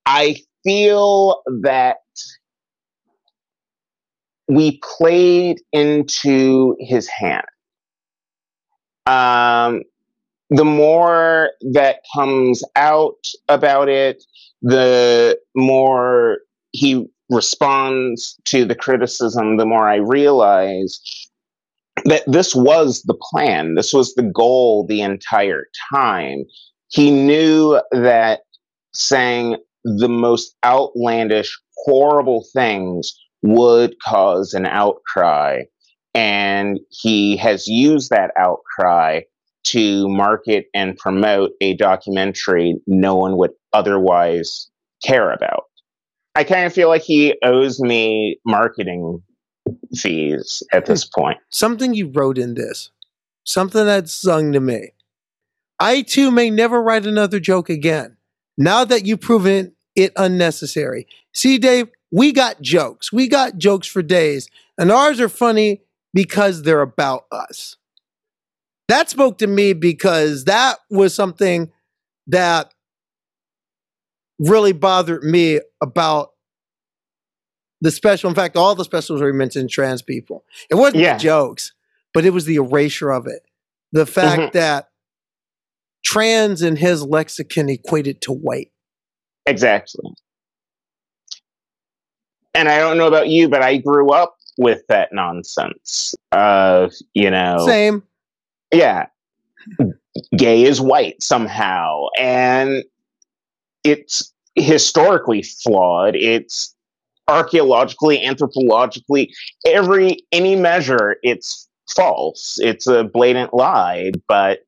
[0.05, 1.97] I feel that
[4.47, 7.45] we played into his hand.
[9.05, 9.81] Um,
[10.49, 14.23] the more that comes out about it,
[14.61, 16.39] the more
[16.71, 20.99] he responds to the criticism, the more I realize
[22.05, 23.75] that this was the plan.
[23.75, 26.43] This was the goal the entire time.
[26.93, 28.41] He knew that
[28.93, 35.61] saying the most outlandish, horrible things would cause an outcry.
[36.13, 39.21] And he has used that outcry
[39.65, 44.69] to market and promote a documentary no one would otherwise
[45.03, 45.63] care about.
[46.35, 49.23] I kind of feel like he owes me marketing
[49.95, 51.21] fees at this hmm.
[51.21, 51.37] point.
[51.49, 52.91] Something you wrote in this,
[53.45, 54.91] something that sung to me.
[55.83, 58.17] I too may never write another joke again.
[58.57, 61.07] Now that you've proven it unnecessary.
[61.33, 63.11] See, Dave, we got jokes.
[63.11, 65.81] We got jokes for days, and ours are funny
[66.13, 67.77] because they're about us
[68.93, 71.71] that spoke to me because that was something
[72.27, 72.73] that
[74.39, 76.31] really bothered me about
[77.81, 78.29] the special.
[78.29, 80.43] In fact, all the specials where he mentioned trans people.
[80.69, 81.17] It wasn't yeah.
[81.17, 81.73] jokes,
[82.13, 83.41] but it was the erasure of it.
[83.93, 84.57] The fact mm-hmm.
[84.57, 84.89] that
[86.03, 88.71] trans in his lexicon equated to white.
[89.45, 90.11] Exactly.
[92.53, 97.31] And I don't know about you, but I grew up with that nonsense of, you
[97.31, 97.65] know.
[97.65, 98.03] Same
[98.73, 99.05] yeah,
[100.35, 102.05] gay is white somehow.
[102.19, 102.83] And
[103.83, 106.15] it's historically flawed.
[106.15, 106.75] It's
[107.27, 109.29] archaeologically, anthropologically,
[109.65, 112.57] every any measure, it's false.
[112.59, 114.59] It's a blatant lie, but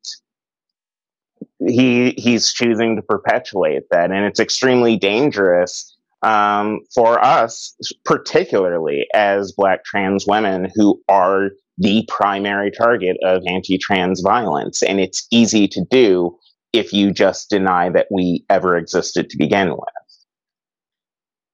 [1.67, 9.51] he he's choosing to perpetuate that, and it's extremely dangerous um, for us, particularly as
[9.51, 14.81] Black trans women who are the primary target of anti trans violence.
[14.81, 16.37] And it's easy to do
[16.73, 19.79] if you just deny that we ever existed to begin with.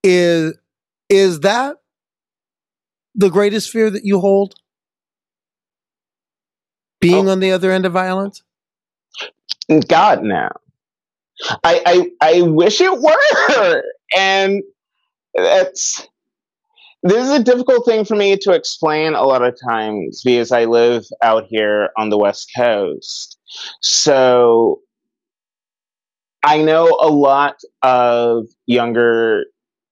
[0.04, 0.54] Is,
[1.08, 1.76] is that
[3.14, 4.54] the greatest fear that you hold?
[7.00, 7.32] Being oh.
[7.32, 8.42] on the other end of violence?
[9.80, 10.48] God, no.
[11.64, 13.82] I, I I wish it were,
[14.16, 14.62] and
[15.34, 16.06] that's
[17.02, 20.66] this is a difficult thing for me to explain a lot of times because I
[20.66, 23.38] live out here on the West Coast.
[23.80, 24.80] So
[26.44, 29.46] I know a lot of younger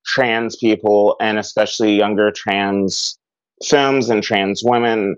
[0.07, 3.19] trans people, and especially younger trans
[3.65, 5.17] femmes and trans women,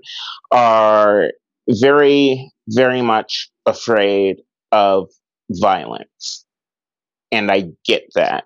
[0.50, 1.30] are
[1.68, 4.38] very, very much afraid
[4.72, 5.08] of
[5.50, 6.44] violence.
[7.30, 8.44] And I get that.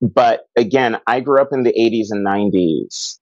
[0.00, 3.18] But again, I grew up in the 80s and 90s,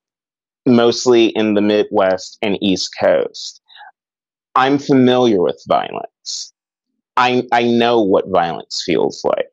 [0.66, 3.60] mostly in the Midwest and East Coast.
[4.54, 6.52] I'm familiar with violence.
[7.16, 9.46] I, I know what violence feels like.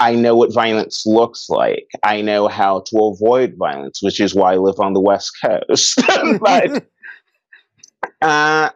[0.00, 1.86] I know what violence looks like.
[2.02, 6.02] I know how to avoid violence, which is why I live on the West Coast.
[6.40, 6.84] but
[8.22, 8.70] uh,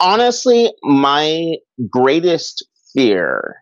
[0.00, 1.56] honestly, my
[1.90, 3.56] greatest fear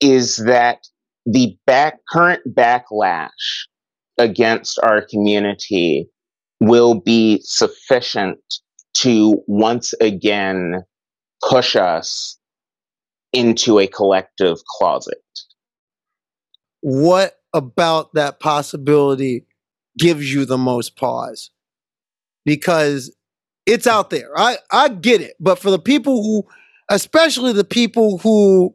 [0.00, 0.86] is that
[1.26, 3.66] the back current backlash
[4.18, 6.08] against our community
[6.60, 8.38] will be sufficient
[8.94, 10.82] to once again
[11.48, 12.38] push us
[13.32, 15.18] into a collective closet.
[16.80, 19.44] what about that possibility
[19.98, 21.50] gives you the most pause?
[22.44, 23.14] Because
[23.70, 24.36] it's out there.
[24.36, 25.34] I, I get it.
[25.40, 26.46] But for the people who,
[26.88, 28.74] especially the people who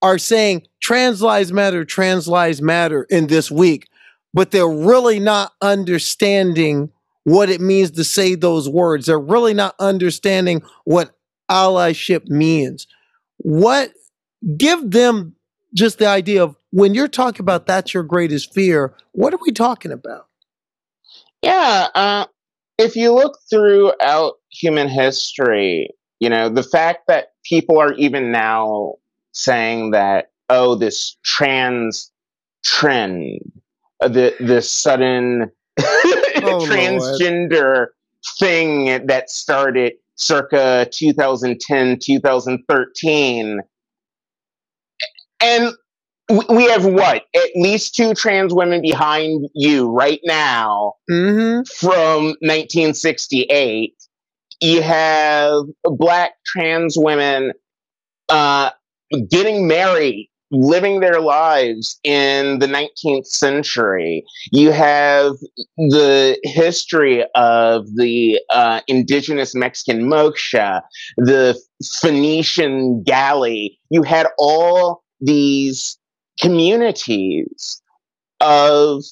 [0.00, 3.88] are saying trans lives matter, trans lives matter in this week,
[4.32, 6.90] but they're really not understanding
[7.24, 9.06] what it means to say those words.
[9.06, 11.10] They're really not understanding what
[11.50, 12.86] allyship means.
[13.38, 13.92] What
[14.56, 15.34] give them
[15.74, 19.52] just the idea of when you're talking about that's your greatest fear, what are we
[19.52, 20.26] talking about?
[21.42, 22.26] Yeah, uh,
[22.78, 28.94] if you look throughout human history, you know, the fact that people are even now
[29.32, 32.10] saying that, oh, this trans
[32.64, 33.40] trend,
[34.00, 35.50] uh, the this sudden
[35.80, 37.88] oh, transgender Lord.
[38.38, 43.60] thing that started circa 2010, 2013.
[45.40, 45.72] And
[46.28, 47.22] we have what?
[47.34, 51.62] At least two trans women behind you right now mm-hmm.
[51.78, 53.94] from 1968.
[54.60, 57.52] You have black trans women
[58.28, 58.70] uh,
[59.30, 64.24] getting married, living their lives in the 19th century.
[64.52, 65.32] You have
[65.76, 70.82] the history of the uh, indigenous Mexican muxe,
[71.16, 71.58] the
[72.00, 73.78] Phoenician galli.
[73.90, 75.98] You had all these
[76.40, 77.82] communities
[78.40, 79.02] of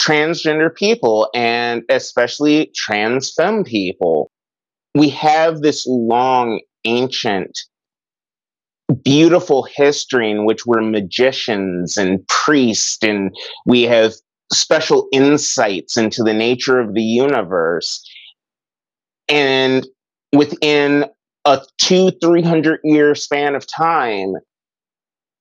[0.00, 4.30] transgender people and especially trans femme people.
[4.94, 7.58] We have this long, ancient,
[9.02, 13.34] beautiful history in which we're magicians and priests, and
[13.66, 14.14] we have
[14.52, 18.02] special insights into the nature of the universe.
[19.28, 19.86] And
[20.32, 21.06] within
[21.44, 24.34] a two, three hundred year span of time,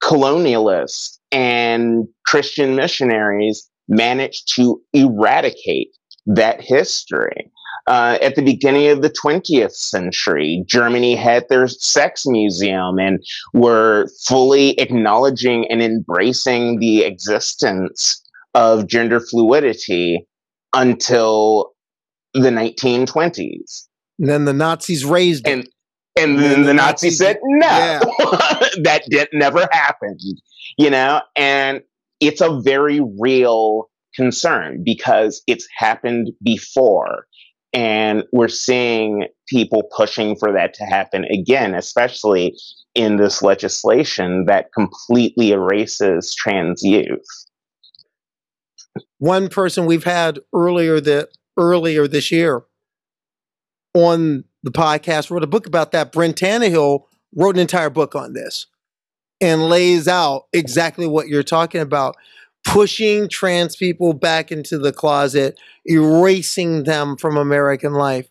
[0.01, 5.89] colonialists and Christian missionaries managed to eradicate
[6.25, 7.51] that history.
[7.87, 13.23] Uh, at the beginning of the 20th century, Germany had their sex museum and
[13.53, 18.23] were fully acknowledging and embracing the existence
[18.55, 20.25] of gender fluidity
[20.73, 21.73] until
[22.33, 23.83] the 1920s.
[24.17, 25.69] And then the Nazis razed and, it.
[26.17, 27.99] And then the, the Nazis, Nazis said, no, yeah.
[28.83, 30.19] that did, never happened,
[30.77, 31.21] you know?
[31.35, 31.81] And
[32.21, 37.25] it's a very real concern because it's happened before.
[37.73, 42.55] And we're seeing people pushing for that to happen again, especially
[42.95, 47.25] in this legislation that completely erases trans youth.
[49.17, 52.63] One person we've had earlier that earlier this year
[53.93, 56.11] on the podcast, wrote a book about that.
[56.11, 57.03] Brynn Tannehill
[57.35, 58.65] wrote an entire book on this
[59.39, 62.17] and lays out exactly what you're talking about
[62.65, 68.27] pushing trans people back into the closet, erasing them from American life.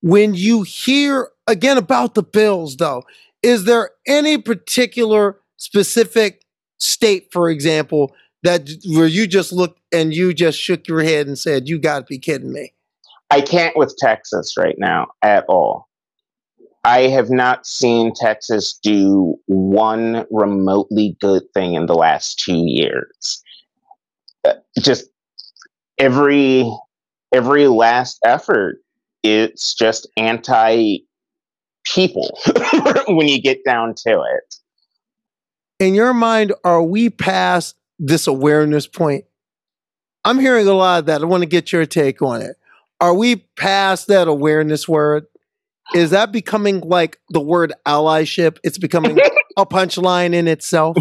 [0.00, 3.04] When you hear again about the bills, though,
[3.42, 6.42] is there any particular specific
[6.78, 11.38] state, for example, that where you just looked and you just shook your head and
[11.38, 12.72] said, You got to be kidding me?
[13.30, 15.88] I can't with Texas right now at all.
[16.82, 23.42] I have not seen Texas do one remotely good thing in the last two years.
[24.44, 25.10] Uh, just
[25.98, 26.70] every
[27.32, 28.78] every last effort,
[29.22, 30.98] it's just anti
[31.84, 32.38] people
[33.08, 34.54] when you get down to it.
[35.78, 39.24] In your mind, are we past this awareness point?
[40.24, 41.22] I'm hearing a lot of that.
[41.22, 42.56] I want to get your take on it
[43.00, 45.26] are we past that awareness word?
[45.94, 48.58] Is that becoming like the word allyship?
[48.62, 49.18] It's becoming
[49.56, 50.96] a punchline in itself.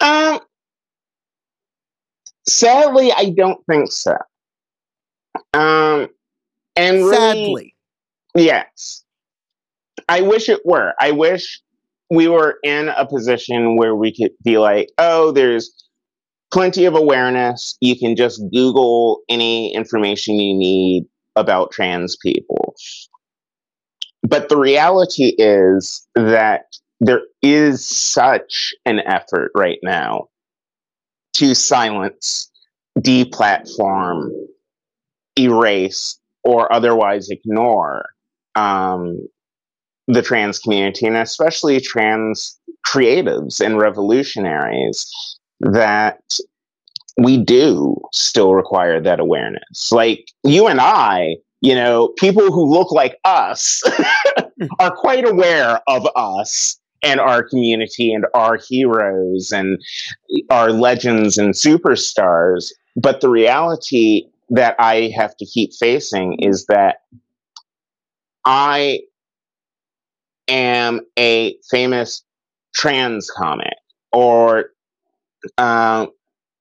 [0.00, 0.40] Um,
[2.48, 4.16] sadly, I don't think so.
[5.52, 6.08] Um,
[6.74, 7.76] and really, sadly,
[8.34, 9.04] yes,
[10.08, 10.94] I wish it were.
[11.00, 11.60] I wish
[12.10, 15.72] we were in a position where we could be like, oh, there's
[16.52, 17.76] plenty of awareness.
[17.80, 22.74] You can just Google any information you need about trans people.
[24.22, 26.62] But the reality is that
[27.00, 30.28] there is such an effort right now
[31.34, 32.50] to silence,
[32.98, 34.30] deplatform,
[35.38, 38.06] erase, or otherwise ignore
[38.54, 39.18] um,
[40.08, 46.20] the trans community, and especially trans creatives and revolutionaries that
[47.18, 49.90] we do still require that awareness.
[49.90, 53.82] Like you and I, you know, people who look like us
[54.78, 59.80] are quite aware of us and our community and our heroes and
[60.50, 62.72] our legends and superstars.
[62.96, 66.96] But the reality that I have to keep facing is that
[68.44, 69.00] I
[70.48, 72.22] am a famous
[72.74, 73.74] trans comic
[74.12, 74.70] or
[75.58, 76.06] uh,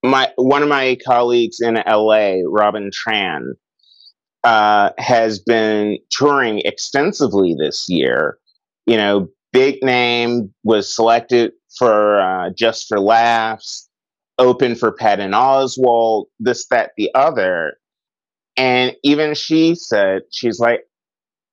[0.03, 3.51] my one of my colleagues in LA, Robin Tran,
[4.43, 8.37] uh, has been touring extensively this year.
[8.85, 13.89] You know, big name was selected for uh, Just for Laughs,
[14.37, 17.77] open for Patton Oswalt, this, that, the other.
[18.57, 20.81] And even she said, she's like,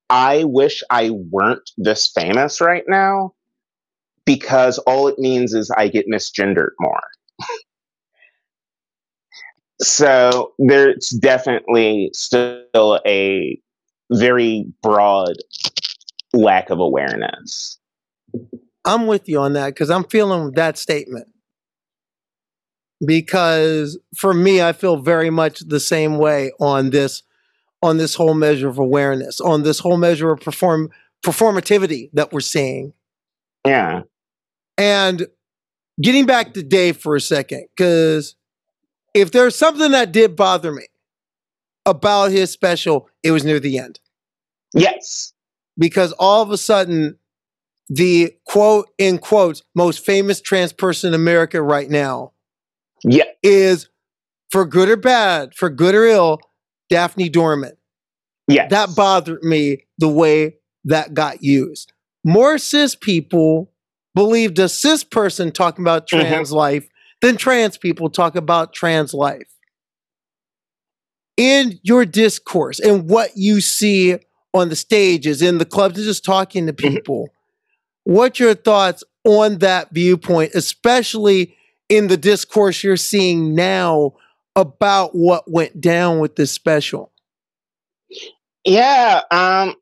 [0.09, 3.33] I wish I weren't this famous right now
[4.25, 7.01] because all it means is I get misgendered more.
[9.81, 13.59] So there's definitely still a
[14.11, 15.35] very broad
[16.33, 17.79] lack of awareness.
[18.85, 21.27] I'm with you on that because I'm feeling that statement.
[23.05, 27.23] Because for me, I feel very much the same way on this,
[27.81, 30.89] on this whole measure of awareness, on this whole measure of perform
[31.25, 32.93] performativity that we're seeing.
[33.65, 34.01] Yeah.
[34.77, 35.27] And
[36.01, 38.35] getting back to Dave for a second, because
[39.13, 40.87] if there's something that did bother me
[41.85, 43.99] about his special, it was near the end.
[44.73, 45.33] Yes.
[45.77, 47.17] Because all of a sudden,
[47.89, 52.31] the quote in quotes most famous trans person in America right now
[53.03, 53.25] yeah.
[53.41, 53.89] is
[54.51, 56.39] for good or bad, for good or ill,
[56.89, 57.73] Daphne Dorman.
[58.47, 58.67] Yeah.
[58.67, 61.93] That bothered me the way that got used.
[62.23, 63.72] More cis people
[64.15, 66.21] believed a cis person talking about Mm-hmm.
[66.21, 66.87] trans life
[67.21, 69.47] than trans people talk about trans life.
[71.37, 74.17] In your discourse and what you see
[74.53, 76.77] on the stages, in the clubs, and just talking to Mhm.
[76.95, 77.29] people,
[78.03, 81.55] what's your thoughts on that viewpoint, especially
[81.89, 84.13] in the discourse you're seeing now
[84.55, 87.11] about what went down with this special?
[88.63, 89.21] Yeah.
[89.31, 89.75] Um.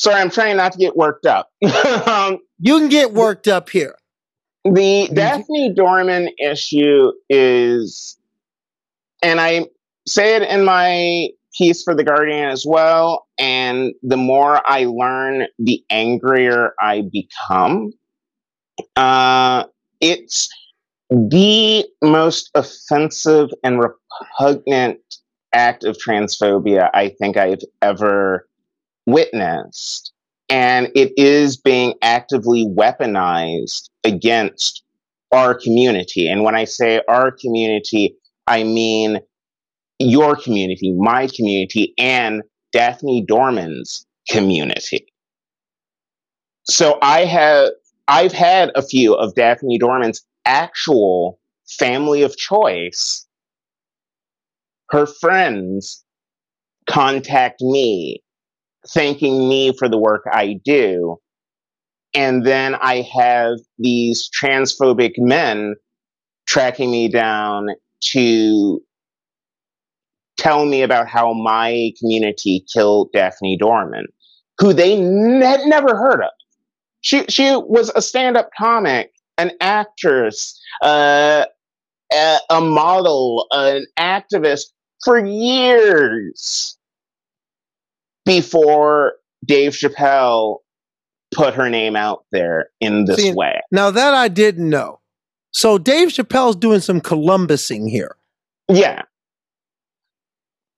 [0.00, 1.50] Sorry, I'm trying not to get worked up.
[2.06, 3.96] um, You can get worked up here.
[4.64, 8.16] the Daphne Dorman issue is,
[9.22, 9.66] and I
[10.08, 13.26] say it in my piece for the Guardian as well.
[13.38, 17.92] And the more I learn, the angrier I become.
[18.96, 19.64] Uh,
[20.00, 20.48] it's
[21.10, 24.98] the most offensive and repugnant
[25.52, 28.46] act of transphobia I think I've ever
[29.12, 30.12] witnessed.
[30.48, 34.82] And it is being actively weaponized against
[35.32, 36.28] our community.
[36.28, 39.20] And when I say our community, I mean
[40.00, 42.42] your community, my community, and
[42.72, 45.06] Daphne Dorman's community.
[46.64, 47.70] So I have
[48.08, 51.38] I've had a few of Daphne Dorman's actual
[51.78, 53.26] family of choice,
[54.90, 56.04] her friends
[56.88, 58.22] contact me,
[58.88, 61.18] thanking me for the work I do.
[62.14, 65.74] And then I have these transphobic men
[66.46, 67.68] tracking me down
[68.02, 68.82] to
[70.38, 74.06] tell me about how my community killed Daphne Dorman,
[74.58, 76.30] who they had never heard of.
[77.02, 81.46] She she was a stand-up comic, an actress, uh,
[82.12, 84.66] a, a model, an activist
[85.04, 86.76] for years
[88.30, 89.14] before
[89.44, 90.58] Dave Chappelle
[91.32, 93.60] put her name out there in this See, way.
[93.72, 95.00] Now that I didn't know.
[95.52, 98.16] So Dave Chappelle's doing some Columbusing here.
[98.68, 99.02] Yeah.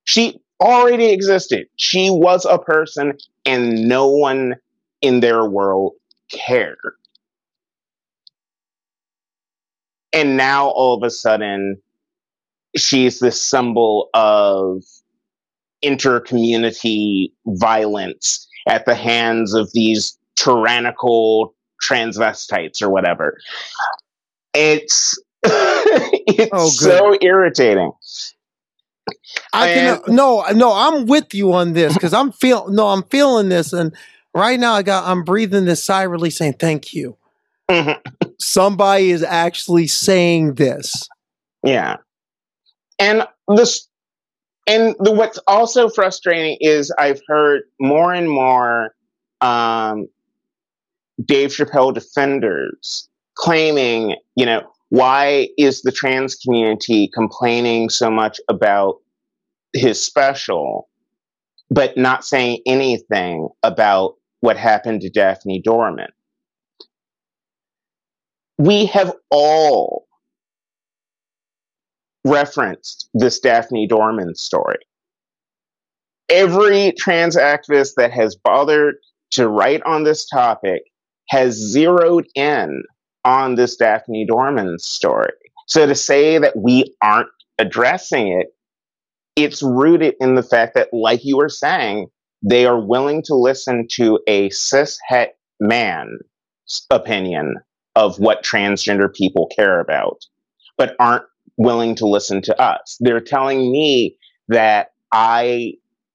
[0.04, 1.66] She already existed.
[1.76, 4.56] She was a person, and no one
[5.02, 5.92] in their world
[6.30, 6.76] cared.
[10.14, 11.80] And now all of a sudden,
[12.76, 14.82] she's this symbol of
[15.82, 23.38] inter-community violence at the hands of these tyrannical transvestites or whatever.
[24.54, 27.92] It's it's Oh, so irritating.
[29.52, 33.02] I can And- no, no, I'm with you on this because I'm feel no, I'm
[33.04, 33.94] feeling this, and
[34.34, 37.16] right now I got I'm breathing this sigh relief saying thank you.
[37.70, 37.98] Mhm.
[38.38, 41.08] Somebody is actually saying this.
[41.64, 41.96] Yeah.
[42.98, 43.26] And
[43.56, 43.88] this
[44.66, 48.94] and the what's also frustrating is I've heard more and more
[49.40, 50.08] um
[51.24, 58.96] Dave Chappelle defenders claiming, you know, why is the trans community complaining so much about
[59.72, 60.88] his special,
[61.70, 66.10] but not saying anything about what happened to Daphne Dorman.
[68.58, 70.06] We have all
[72.24, 74.78] referenced this Daphne Dorman story.
[76.28, 78.96] Every trans activist that has bothered
[79.32, 80.82] to write on this topic
[81.28, 82.82] has zeroed in
[83.24, 85.32] on this Daphne Dorman story.
[85.66, 88.48] So to say that we aren't addressing it,
[89.36, 92.08] it's rooted in the fact that, like you were saying,
[92.42, 96.20] they are willing to listen to a cis het man's
[96.90, 97.54] opinion
[97.94, 100.18] of what transgender people care about,
[100.76, 101.24] but aren't
[101.56, 102.96] willing to listen to us.
[103.00, 104.16] They're telling me
[104.48, 105.74] that I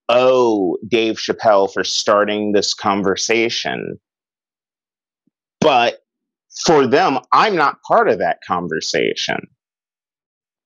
[0.09, 3.99] owe Dave Chappelle for starting this conversation.
[5.59, 5.99] But
[6.65, 9.39] for them, I'm not part of that conversation.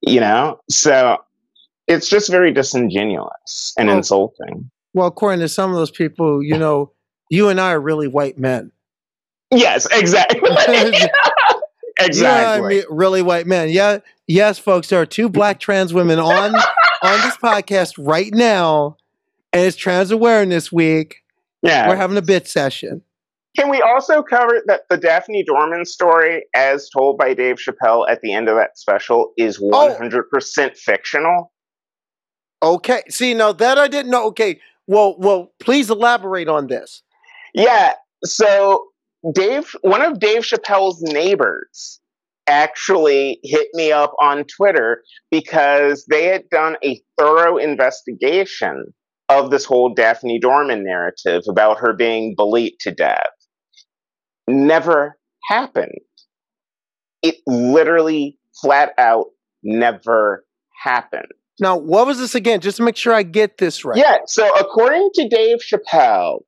[0.02, 0.60] You know?
[0.70, 1.18] So
[1.88, 4.70] it's just very disingenuous and Well- insulting.
[4.94, 6.92] Well, according to some of those people, you know,
[7.30, 8.72] you and I are really white men.
[9.50, 10.42] Yes, exactly.
[12.06, 12.76] exactly.
[12.78, 13.70] Yeah, I mean, really white men.
[13.70, 14.90] Yeah, yes, folks.
[14.90, 16.54] There are two black trans women on
[17.04, 18.98] on this podcast right now,
[19.54, 21.18] and it's Trans Awareness Week.
[21.62, 21.88] yeah.
[21.88, 23.02] We're having a bit session.
[23.58, 28.22] Can we also cover that the Daphne Dorman story, as told by Dave Chappelle at
[28.22, 29.94] the end of that special, is Oh.
[30.00, 31.52] 100% fictional?
[32.64, 33.02] Okay.
[33.10, 34.26] See, now that I didn't know.
[34.28, 34.60] Okay.
[34.88, 37.04] Well, well, please elaborate on this.
[37.54, 37.94] Yeah.
[38.24, 38.86] So
[39.34, 42.00] Dave, one of Dave Chappelle's neighbors,
[42.48, 48.94] actually hit me up on Twitter because they had done a thorough investigation
[49.30, 53.20] of this whole Daphne Dorman narrative about her being bullied to death.
[54.48, 55.18] Never
[55.48, 56.00] happened.
[57.22, 59.28] It literally, flat out,
[59.64, 60.46] never
[60.84, 61.28] happened.
[61.60, 62.60] Now, what was this again?
[62.60, 63.98] Just to make sure I get this right.
[63.98, 64.18] Yeah.
[64.26, 66.40] So according to Dave Chappelle,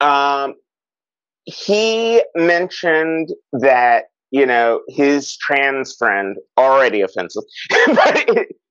[0.00, 0.54] um,
[1.44, 7.44] he mentioned that you know his trans friend already offensive,
[7.86, 8.26] but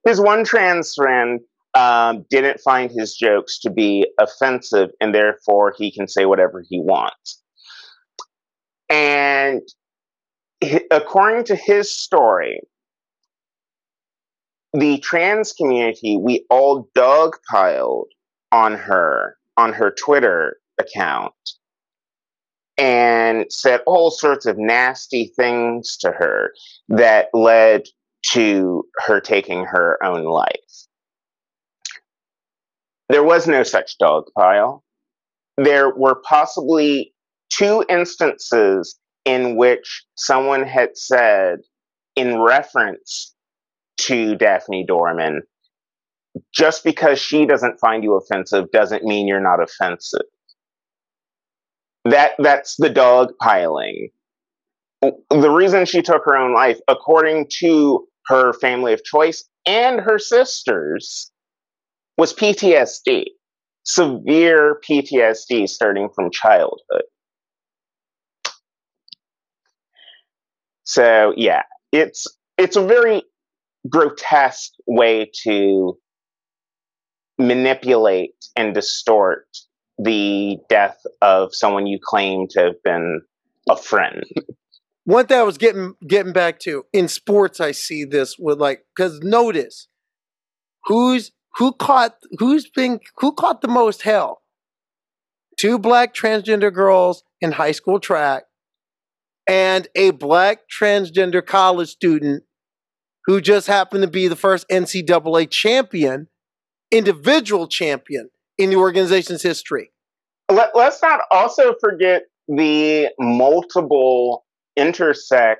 [0.05, 1.39] his one trans friend
[1.75, 6.79] um, didn't find his jokes to be offensive, and therefore he can say whatever he
[6.79, 7.41] wants.
[8.89, 9.61] And
[10.91, 12.61] according to his story,
[14.73, 18.05] the trans community, we all dogpiled
[18.51, 21.33] on her on her Twitter account
[22.83, 26.51] and said all sorts of nasty things to her
[26.89, 27.83] that led
[28.23, 30.51] to her taking her own life.
[33.07, 34.83] There was no such dog pile.
[35.55, 37.13] There were possibly
[37.49, 41.59] two instances in which someone had said,
[42.17, 43.33] in reference
[43.99, 45.43] to Daphne Dorman,
[46.53, 50.27] just because she doesn't find you offensive doesn't mean you're not offensive.
[52.05, 54.09] That that's the dog piling.
[55.01, 60.17] The reason she took her own life, according to her family of choice and her
[60.17, 61.31] sisters,
[62.17, 63.25] was PTSD.
[63.85, 67.03] Severe PTSD starting from childhood.
[70.85, 72.27] So yeah, it's
[72.57, 73.23] it's a very
[73.89, 75.97] grotesque way to
[77.37, 79.47] manipulate and distort
[79.97, 83.21] the death of someone you claim to have been
[83.69, 84.23] a friend.
[85.05, 88.85] One thing I was getting getting back to in sports, I see this with like
[88.95, 89.87] because notice
[90.85, 94.41] who's who caught who's been who caught the most hell.
[95.57, 98.43] Two black transgender girls in high school track,
[99.47, 102.43] and a black transgender college student
[103.25, 106.27] who just happened to be the first NCAA champion,
[106.91, 109.91] individual champion in the organization's history.
[110.51, 114.45] Let, let's not also forget the multiple
[114.77, 115.55] intersex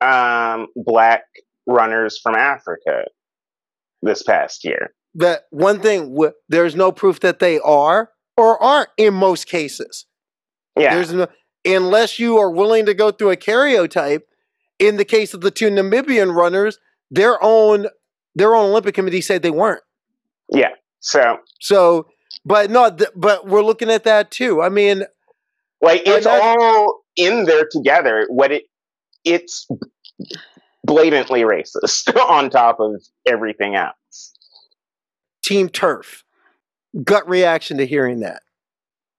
[0.00, 1.24] um, black
[1.66, 3.04] runners from Africa
[4.02, 4.92] this past year.
[5.14, 10.06] that one thing w- there's no proof that they are or aren't in most cases.
[10.78, 11.26] Yeah, There's no,
[11.64, 14.20] unless you are willing to go through a karyotype.
[14.78, 16.78] In the case of the two Namibian runners,
[17.10, 17.88] their own
[18.36, 19.82] their own Olympic committee said they weren't.
[20.52, 20.68] yeah.
[21.00, 22.08] So So,
[22.44, 24.62] but no, th- but we're looking at that too.
[24.62, 25.04] I mean,
[25.80, 28.26] like it's all in there together.
[28.28, 28.64] What it
[29.24, 29.66] it's
[30.84, 34.32] blatantly racist on top of everything else.
[35.42, 36.22] Team TERF.
[37.04, 38.42] Gut reaction to hearing that.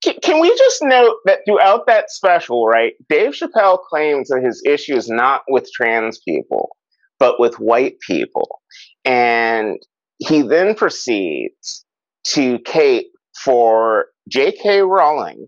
[0.03, 4.63] Can, can we just note that throughout that special, right, Dave Chappelle claims that his
[4.65, 6.75] issue is not with trans people,
[7.19, 8.61] but with white people.
[9.03, 9.77] And
[10.19, 11.85] he then proceeds
[12.25, 13.11] to cape
[13.43, 14.81] for J.K.
[14.81, 15.47] Rowling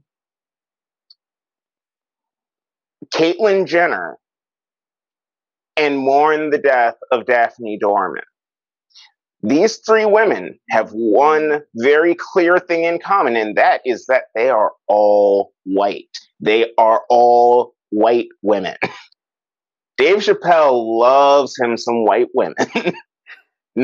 [3.13, 4.17] Caitlyn Jenner,
[5.76, 8.24] and mourn the death of Daphne Dorman.
[9.43, 14.49] These three women have one very clear thing in common, and that is that they
[14.49, 16.15] are all white.
[16.39, 18.76] They are all white women.
[19.97, 22.55] Dave Chappelle loves him some white women,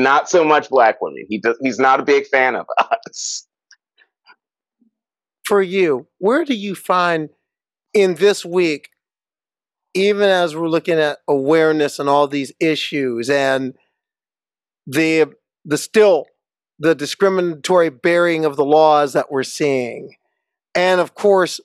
[0.02, 1.24] not so much black women.
[1.28, 3.46] He does, he's not a big fan of us.
[5.44, 7.30] For you, where do you find
[7.94, 8.90] in this week,
[9.94, 13.74] even as we're looking at awareness and all these issues and
[14.86, 15.32] the
[15.64, 16.26] the still
[16.78, 20.14] the discriminatory bearing of the laws that we're seeing,
[20.74, 21.60] and of course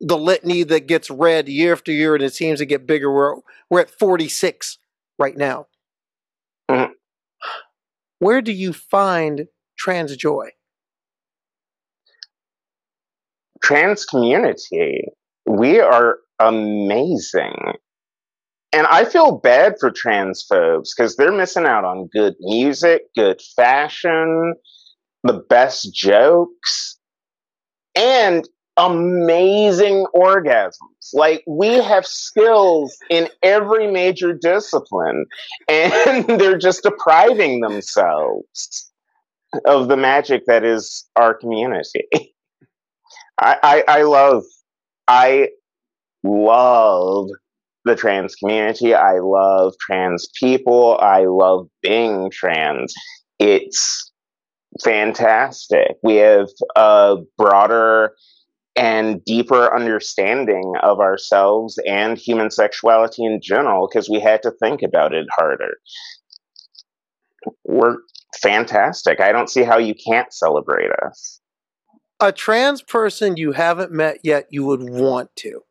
[0.00, 3.12] the litany that gets read year after year and it seems to get bigger.
[3.12, 3.36] We're
[3.70, 4.78] we're at 46
[5.18, 5.66] right now.
[8.24, 9.48] Where do you find
[9.78, 10.48] trans joy?
[13.62, 15.08] Trans community,
[15.44, 17.54] we are amazing.
[18.72, 23.42] And I feel bad for trans folks because they're missing out on good music, good
[23.56, 24.54] fashion,
[25.22, 26.98] the best jokes,
[27.94, 28.48] and
[28.78, 30.93] amazing orgasms.
[31.12, 35.26] Like, we have skills in every major discipline,
[35.68, 38.90] and they're just depriving themselves
[39.64, 42.08] of the magic that is our community.
[43.40, 44.44] I, I, I love,
[45.08, 45.48] I
[46.22, 47.28] love
[47.84, 48.94] the trans community.
[48.94, 50.98] I love trans people.
[50.98, 52.94] I love being trans.
[53.38, 54.10] It's
[54.82, 55.96] fantastic.
[56.02, 58.14] We have a broader
[58.76, 64.82] and deeper understanding of ourselves and human sexuality in general because we had to think
[64.82, 65.76] about it harder.
[67.64, 67.96] We're
[68.40, 69.20] fantastic.
[69.20, 71.40] I don't see how you can't celebrate us.
[72.20, 75.62] A trans person you haven't met yet, you would want to.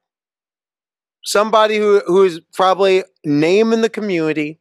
[1.26, 4.60] Somebody who who's probably name in the community,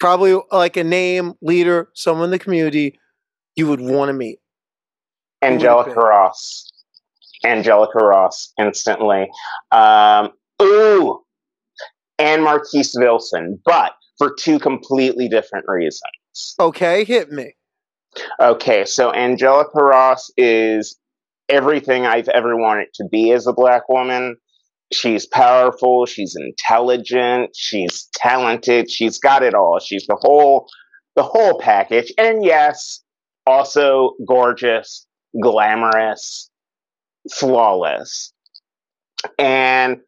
[0.00, 2.98] probably like a name leader, someone in the community
[3.56, 4.38] you would want to meet.
[5.42, 6.00] Who would it Angelica?
[6.00, 6.70] Ross.
[7.44, 9.28] Angelica Ross, instantly.
[9.70, 10.30] Um,
[10.62, 11.20] ooh,
[12.18, 16.54] and Marquise Vilsón, but for two completely different reasons.
[16.58, 17.54] Okay, hit me.
[18.40, 20.98] Okay, so Angelica Ross is
[21.48, 24.36] everything I've ever wanted to be as a black woman.
[24.92, 29.80] She's powerful, she's intelligent, she's talented, she's got it all.
[29.80, 30.68] She's the whole
[31.16, 32.12] the whole package.
[32.18, 33.02] And yes,
[33.46, 35.05] also gorgeous,
[35.40, 36.50] glamorous,
[37.32, 38.32] flawless.
[39.38, 40.00] And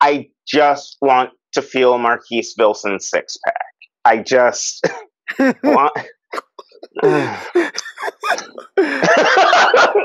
[0.00, 3.54] I just want to feel Marquise Vilsón's six pack.
[4.04, 4.86] I just
[5.62, 5.92] want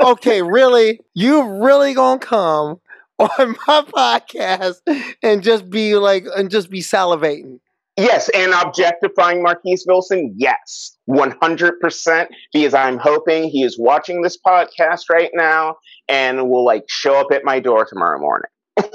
[0.04, 1.00] okay, really?
[1.14, 2.80] You really gonna come
[3.20, 4.78] on my podcast
[5.22, 7.60] and just be like and just be salivating?
[8.00, 15.10] Yes, and objectifying Marquise Vilsón, yes, 100%, because I'm hoping he is watching this podcast
[15.12, 15.76] right now
[16.08, 18.50] and will like show up at my door tomorrow morning.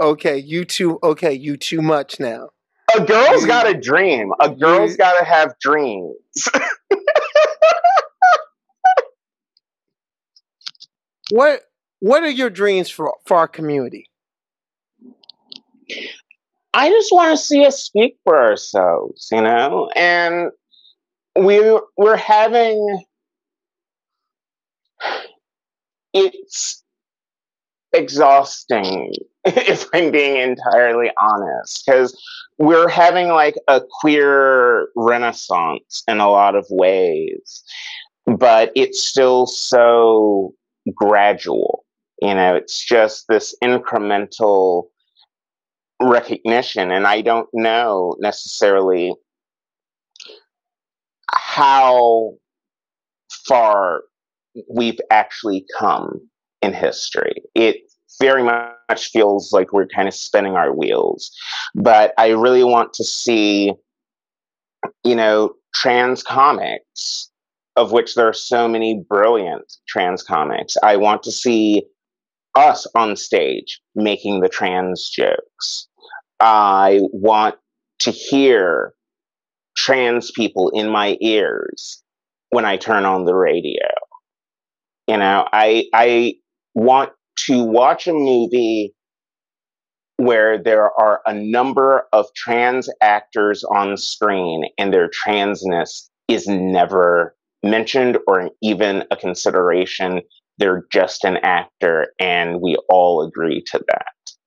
[0.00, 1.00] Okay, you too.
[1.02, 2.50] Okay, you too much now.
[2.96, 4.30] A girl's got a dream.
[4.40, 6.14] A girl's got to have dreams.
[11.30, 11.60] What
[11.98, 14.08] What are your dreams for for our community?
[16.74, 19.90] I just want to see us speak for ourselves, you know?
[19.96, 20.50] And
[21.38, 21.60] we
[21.96, 23.04] we're having
[26.12, 26.82] it's
[27.92, 29.12] exhausting
[29.44, 32.16] if I'm being entirely honest cuz
[32.58, 37.62] we're having like a queer renaissance in a lot of ways
[38.26, 40.52] but it's still so
[40.94, 41.84] gradual
[42.20, 44.88] you know it's just this incremental
[46.00, 49.14] recognition and i don't know necessarily
[51.32, 52.32] how
[53.46, 54.02] far
[54.70, 56.20] we've actually come
[56.62, 57.42] in history.
[57.54, 57.76] It
[58.20, 61.30] very much feels like we're kind of spinning our wheels
[61.74, 63.72] but i really want to see
[65.04, 67.30] you know trans comics
[67.78, 70.76] of which there are so many brilliant trans comics.
[70.82, 71.84] I want to see
[72.56, 75.87] us on stage making the trans jokes
[76.40, 77.56] I want
[78.00, 78.94] to hear
[79.76, 82.02] trans people in my ears
[82.50, 83.88] when I turn on the radio.
[85.06, 86.34] You know, I I
[86.74, 87.12] want
[87.46, 88.94] to watch a movie
[90.16, 97.36] where there are a number of trans actors on screen and their transness is never
[97.62, 100.20] mentioned or even a consideration
[100.58, 104.37] they're just an actor, and we all agree to that.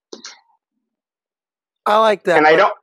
[1.86, 2.38] I like that.
[2.38, 2.74] And I don't,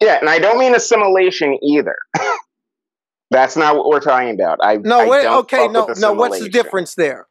[0.00, 1.96] yeah, and I don't mean assimilation either.
[3.30, 4.58] That's not what we're talking about.
[4.62, 6.12] I no, I wait, okay, no, no.
[6.12, 7.26] What's the difference there?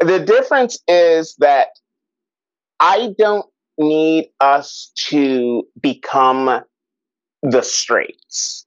[0.00, 1.68] The difference is that
[2.80, 3.46] I don't
[3.78, 6.60] need us to become
[7.42, 8.66] the straights.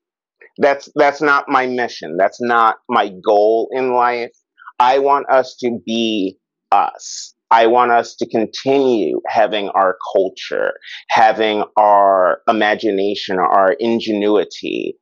[0.60, 2.18] That's that's not my mission.
[2.18, 4.32] That's not my goal in life.
[4.80, 6.38] I want us to be
[6.72, 7.34] us.
[7.50, 10.74] I want us to continue having our culture,
[11.10, 14.98] having our imagination, our ingenuity,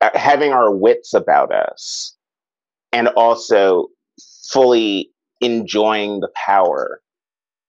[0.00, 2.16] uh, having our wits about us,
[2.92, 3.88] and also
[4.50, 7.00] fully enjoying the power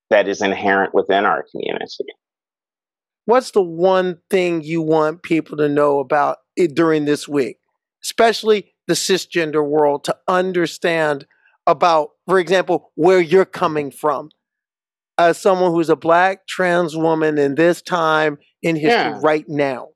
[0.09, 2.05] that is inherent within our community.
[3.25, 6.37] What's the one thing you want people to know about
[6.73, 7.59] during this week,
[8.03, 11.27] especially the cisgender world, to understand
[11.71, 14.29] about, for example, where you're coming from
[15.17, 19.19] as someone who's a black trans woman in this time in history Yeah.
[19.23, 19.89] right now?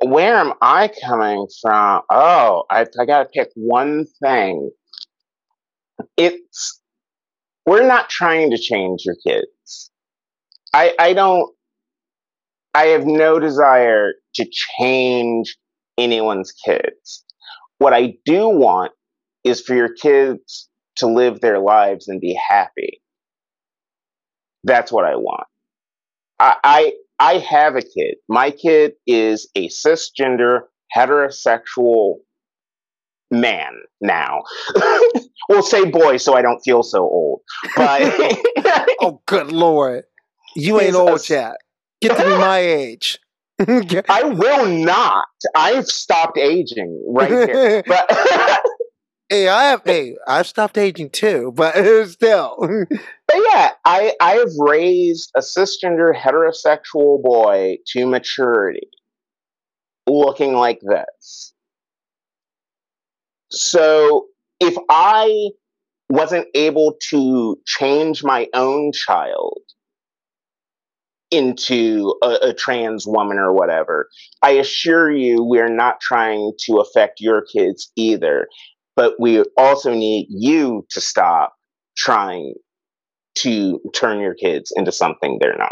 [0.00, 2.02] Where am I coming from?
[2.10, 4.70] Oh, I, I got to pick one thing.
[6.16, 6.80] It's
[7.66, 9.90] we're not trying to change your kids.
[10.72, 11.52] I I don't.
[12.74, 14.46] I have no desire to
[14.78, 15.56] change
[15.98, 17.24] anyone's kids.
[17.78, 18.92] What I do want
[19.48, 23.00] is for your kids to live their lives and be happy.
[24.64, 25.46] That's what I want.
[26.40, 28.16] I, I I have a kid.
[28.28, 30.60] My kid is a cisgender
[30.96, 32.16] heterosexual
[33.30, 34.42] man now.
[35.48, 37.40] we'll say boy so I don't feel so old.
[37.76, 38.02] But
[39.00, 40.04] Oh, good lord.
[40.56, 41.58] You ain't old, chat.
[42.00, 43.18] Get to be my age.
[43.60, 45.26] I will not.
[45.54, 47.82] I've stopped aging right here.
[47.86, 48.06] But
[49.28, 51.74] hey, I have hey, I've stopped aging too, but
[52.08, 52.56] still.
[52.58, 58.88] But yeah, I I have raised a cisgender heterosexual boy to maturity,
[60.06, 61.52] looking like this.
[63.50, 64.26] So
[64.60, 65.50] if I
[66.10, 69.60] wasn't able to change my own child
[71.30, 74.08] into a, a trans woman or whatever,
[74.42, 78.48] I assure you we're not trying to affect your kids either.
[78.98, 81.54] But we also need you to stop
[81.96, 82.54] trying
[83.36, 85.70] to turn your kids into something they're not.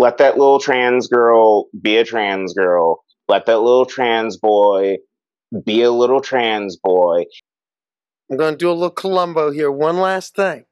[0.00, 3.04] Let that little trans girl be a trans girl.
[3.28, 4.96] Let that little trans boy
[5.64, 7.26] be a little trans boy.
[8.28, 9.70] I'm going to do a little Columbo here.
[9.70, 10.64] One last thing.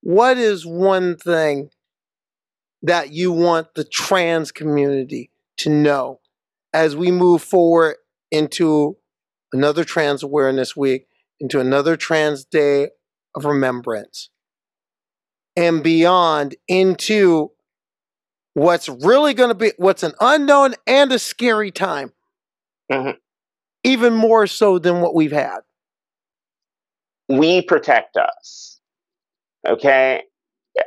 [0.00, 1.68] What is one thing
[2.80, 6.20] that you want the trans community to know
[6.72, 7.96] as we move forward
[8.30, 8.96] into
[9.54, 11.06] another Trans Awareness Week,
[11.40, 12.88] into another Trans Day
[13.34, 14.28] of Remembrance,
[15.56, 17.52] and beyond into
[18.54, 22.12] what's really going to be what's an unknown and a scary time,
[22.90, 23.16] Mhm.
[23.84, 25.60] even more so than what we've had.
[27.28, 28.80] We protect us.
[29.66, 30.22] Okay?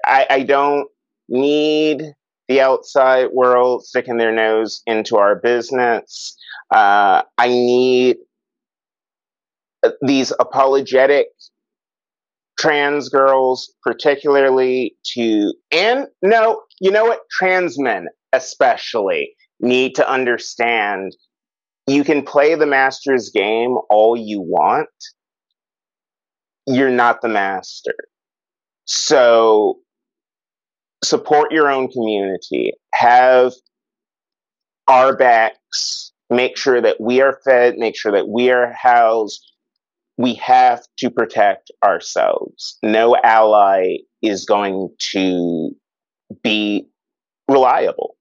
[0.05, 0.87] I, I don't
[1.29, 2.03] need
[2.47, 6.37] the outside world sticking their nose into our business.
[6.73, 8.17] Uh, I need
[10.01, 11.27] these apologetic
[12.59, 17.21] trans girls, particularly to, and no, you know what?
[17.31, 21.15] Trans men, especially, need to understand
[21.87, 24.89] you can play the master's game all you want.
[26.65, 27.95] You're not the master.
[28.85, 29.79] So
[31.03, 33.53] support your own community, have
[34.87, 39.45] our backs, make sure that we are fed, make sure that we are housed.
[40.17, 42.77] We have to protect ourselves.
[42.81, 45.71] No ally is going to
[46.43, 46.87] be
[47.47, 48.15] reliable.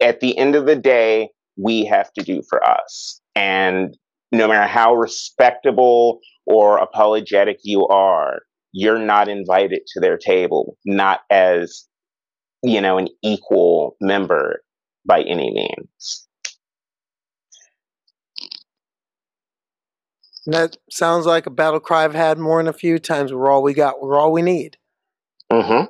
[0.00, 3.20] At the end of the day, we have to do for us.
[3.34, 3.96] And
[4.32, 8.40] no matter how respectable or apologetic you are,
[8.72, 11.86] you're not invited to their table, not as,
[12.62, 14.62] you know, an equal member
[15.06, 16.28] by any means.
[20.46, 23.32] And that sounds like a battle cry I've had more than a few times.
[23.32, 24.02] We're all we got.
[24.02, 24.76] We're all we need.
[25.50, 25.86] Mm-hmm.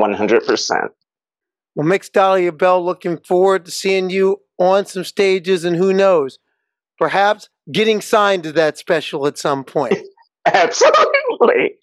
[0.00, 0.88] 100%.
[1.74, 6.38] Well, Mix Dahlia Belle, looking forward to seeing you on some stages, and who knows,
[6.98, 9.98] perhaps getting signed to that special at some point.
[10.46, 11.76] Absolutely.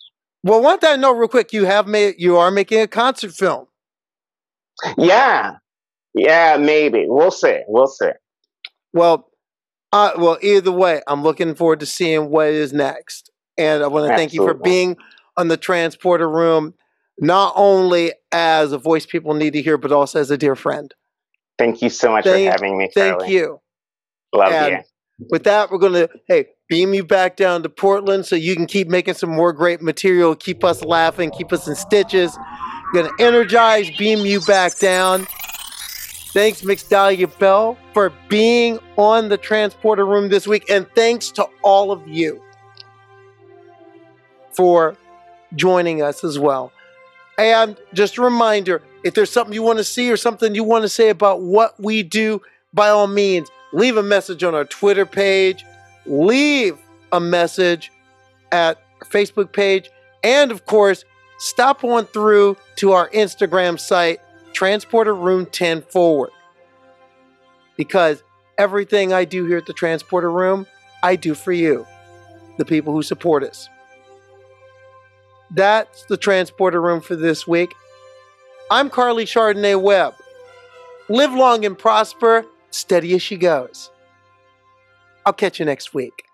[0.44, 3.32] well, one thing I know real quick, you have made you are making a concert
[3.32, 3.68] film.
[4.98, 5.58] Yeah.
[6.14, 7.06] Yeah, maybe.
[7.08, 7.62] We'll see.
[7.68, 8.10] We'll see.
[8.94, 9.30] Well,
[9.92, 13.32] Uh, well, either way, I'm looking forward to seeing what is next.
[13.58, 14.98] And I want to thank you for being
[15.36, 16.74] on the transporter room,
[17.20, 20.94] not only as a voice people need to hear, but also as a dear friend.
[21.58, 22.90] Thank you so much Thank- for having me.
[22.94, 23.60] Thank you.
[24.34, 25.28] Love And you.
[25.32, 28.68] With that, we're going to, hey, beam you back down to Portland so you can
[28.68, 32.38] keep making some more great material, keep us laughing, keep us in stitches.
[32.94, 35.26] Going to energize, beam you back down.
[36.38, 36.88] Thanks, Mx.
[36.88, 40.70] Dahlia Belle, for being on the transporter room this week.
[40.70, 42.40] And thanks to all of you
[44.52, 44.96] for
[45.56, 46.72] joining us as well.
[47.40, 50.84] And just a reminder if there's something you want to see or something you want
[50.84, 52.40] to say about what we do,
[52.72, 55.66] by all means, leave a message on our Twitter page,
[56.06, 56.78] leave
[57.12, 57.92] a message
[58.52, 59.90] at our Facebook page,
[60.24, 61.04] and of course,
[61.40, 64.20] stop on through to our Instagram site,
[64.58, 66.32] Transporter Room 10 Forward.
[67.76, 68.24] Because
[68.58, 70.66] everything I do here at the Transporter Room,
[71.04, 71.86] I do for you,
[72.58, 73.70] the people who support us.
[75.52, 77.72] That's the Transporter Room for this week.
[78.72, 80.16] I'm Carly Chardonnay Webb.
[81.08, 83.92] Live long and prosper, steady as she goes.
[85.24, 86.27] I'll catch you next week.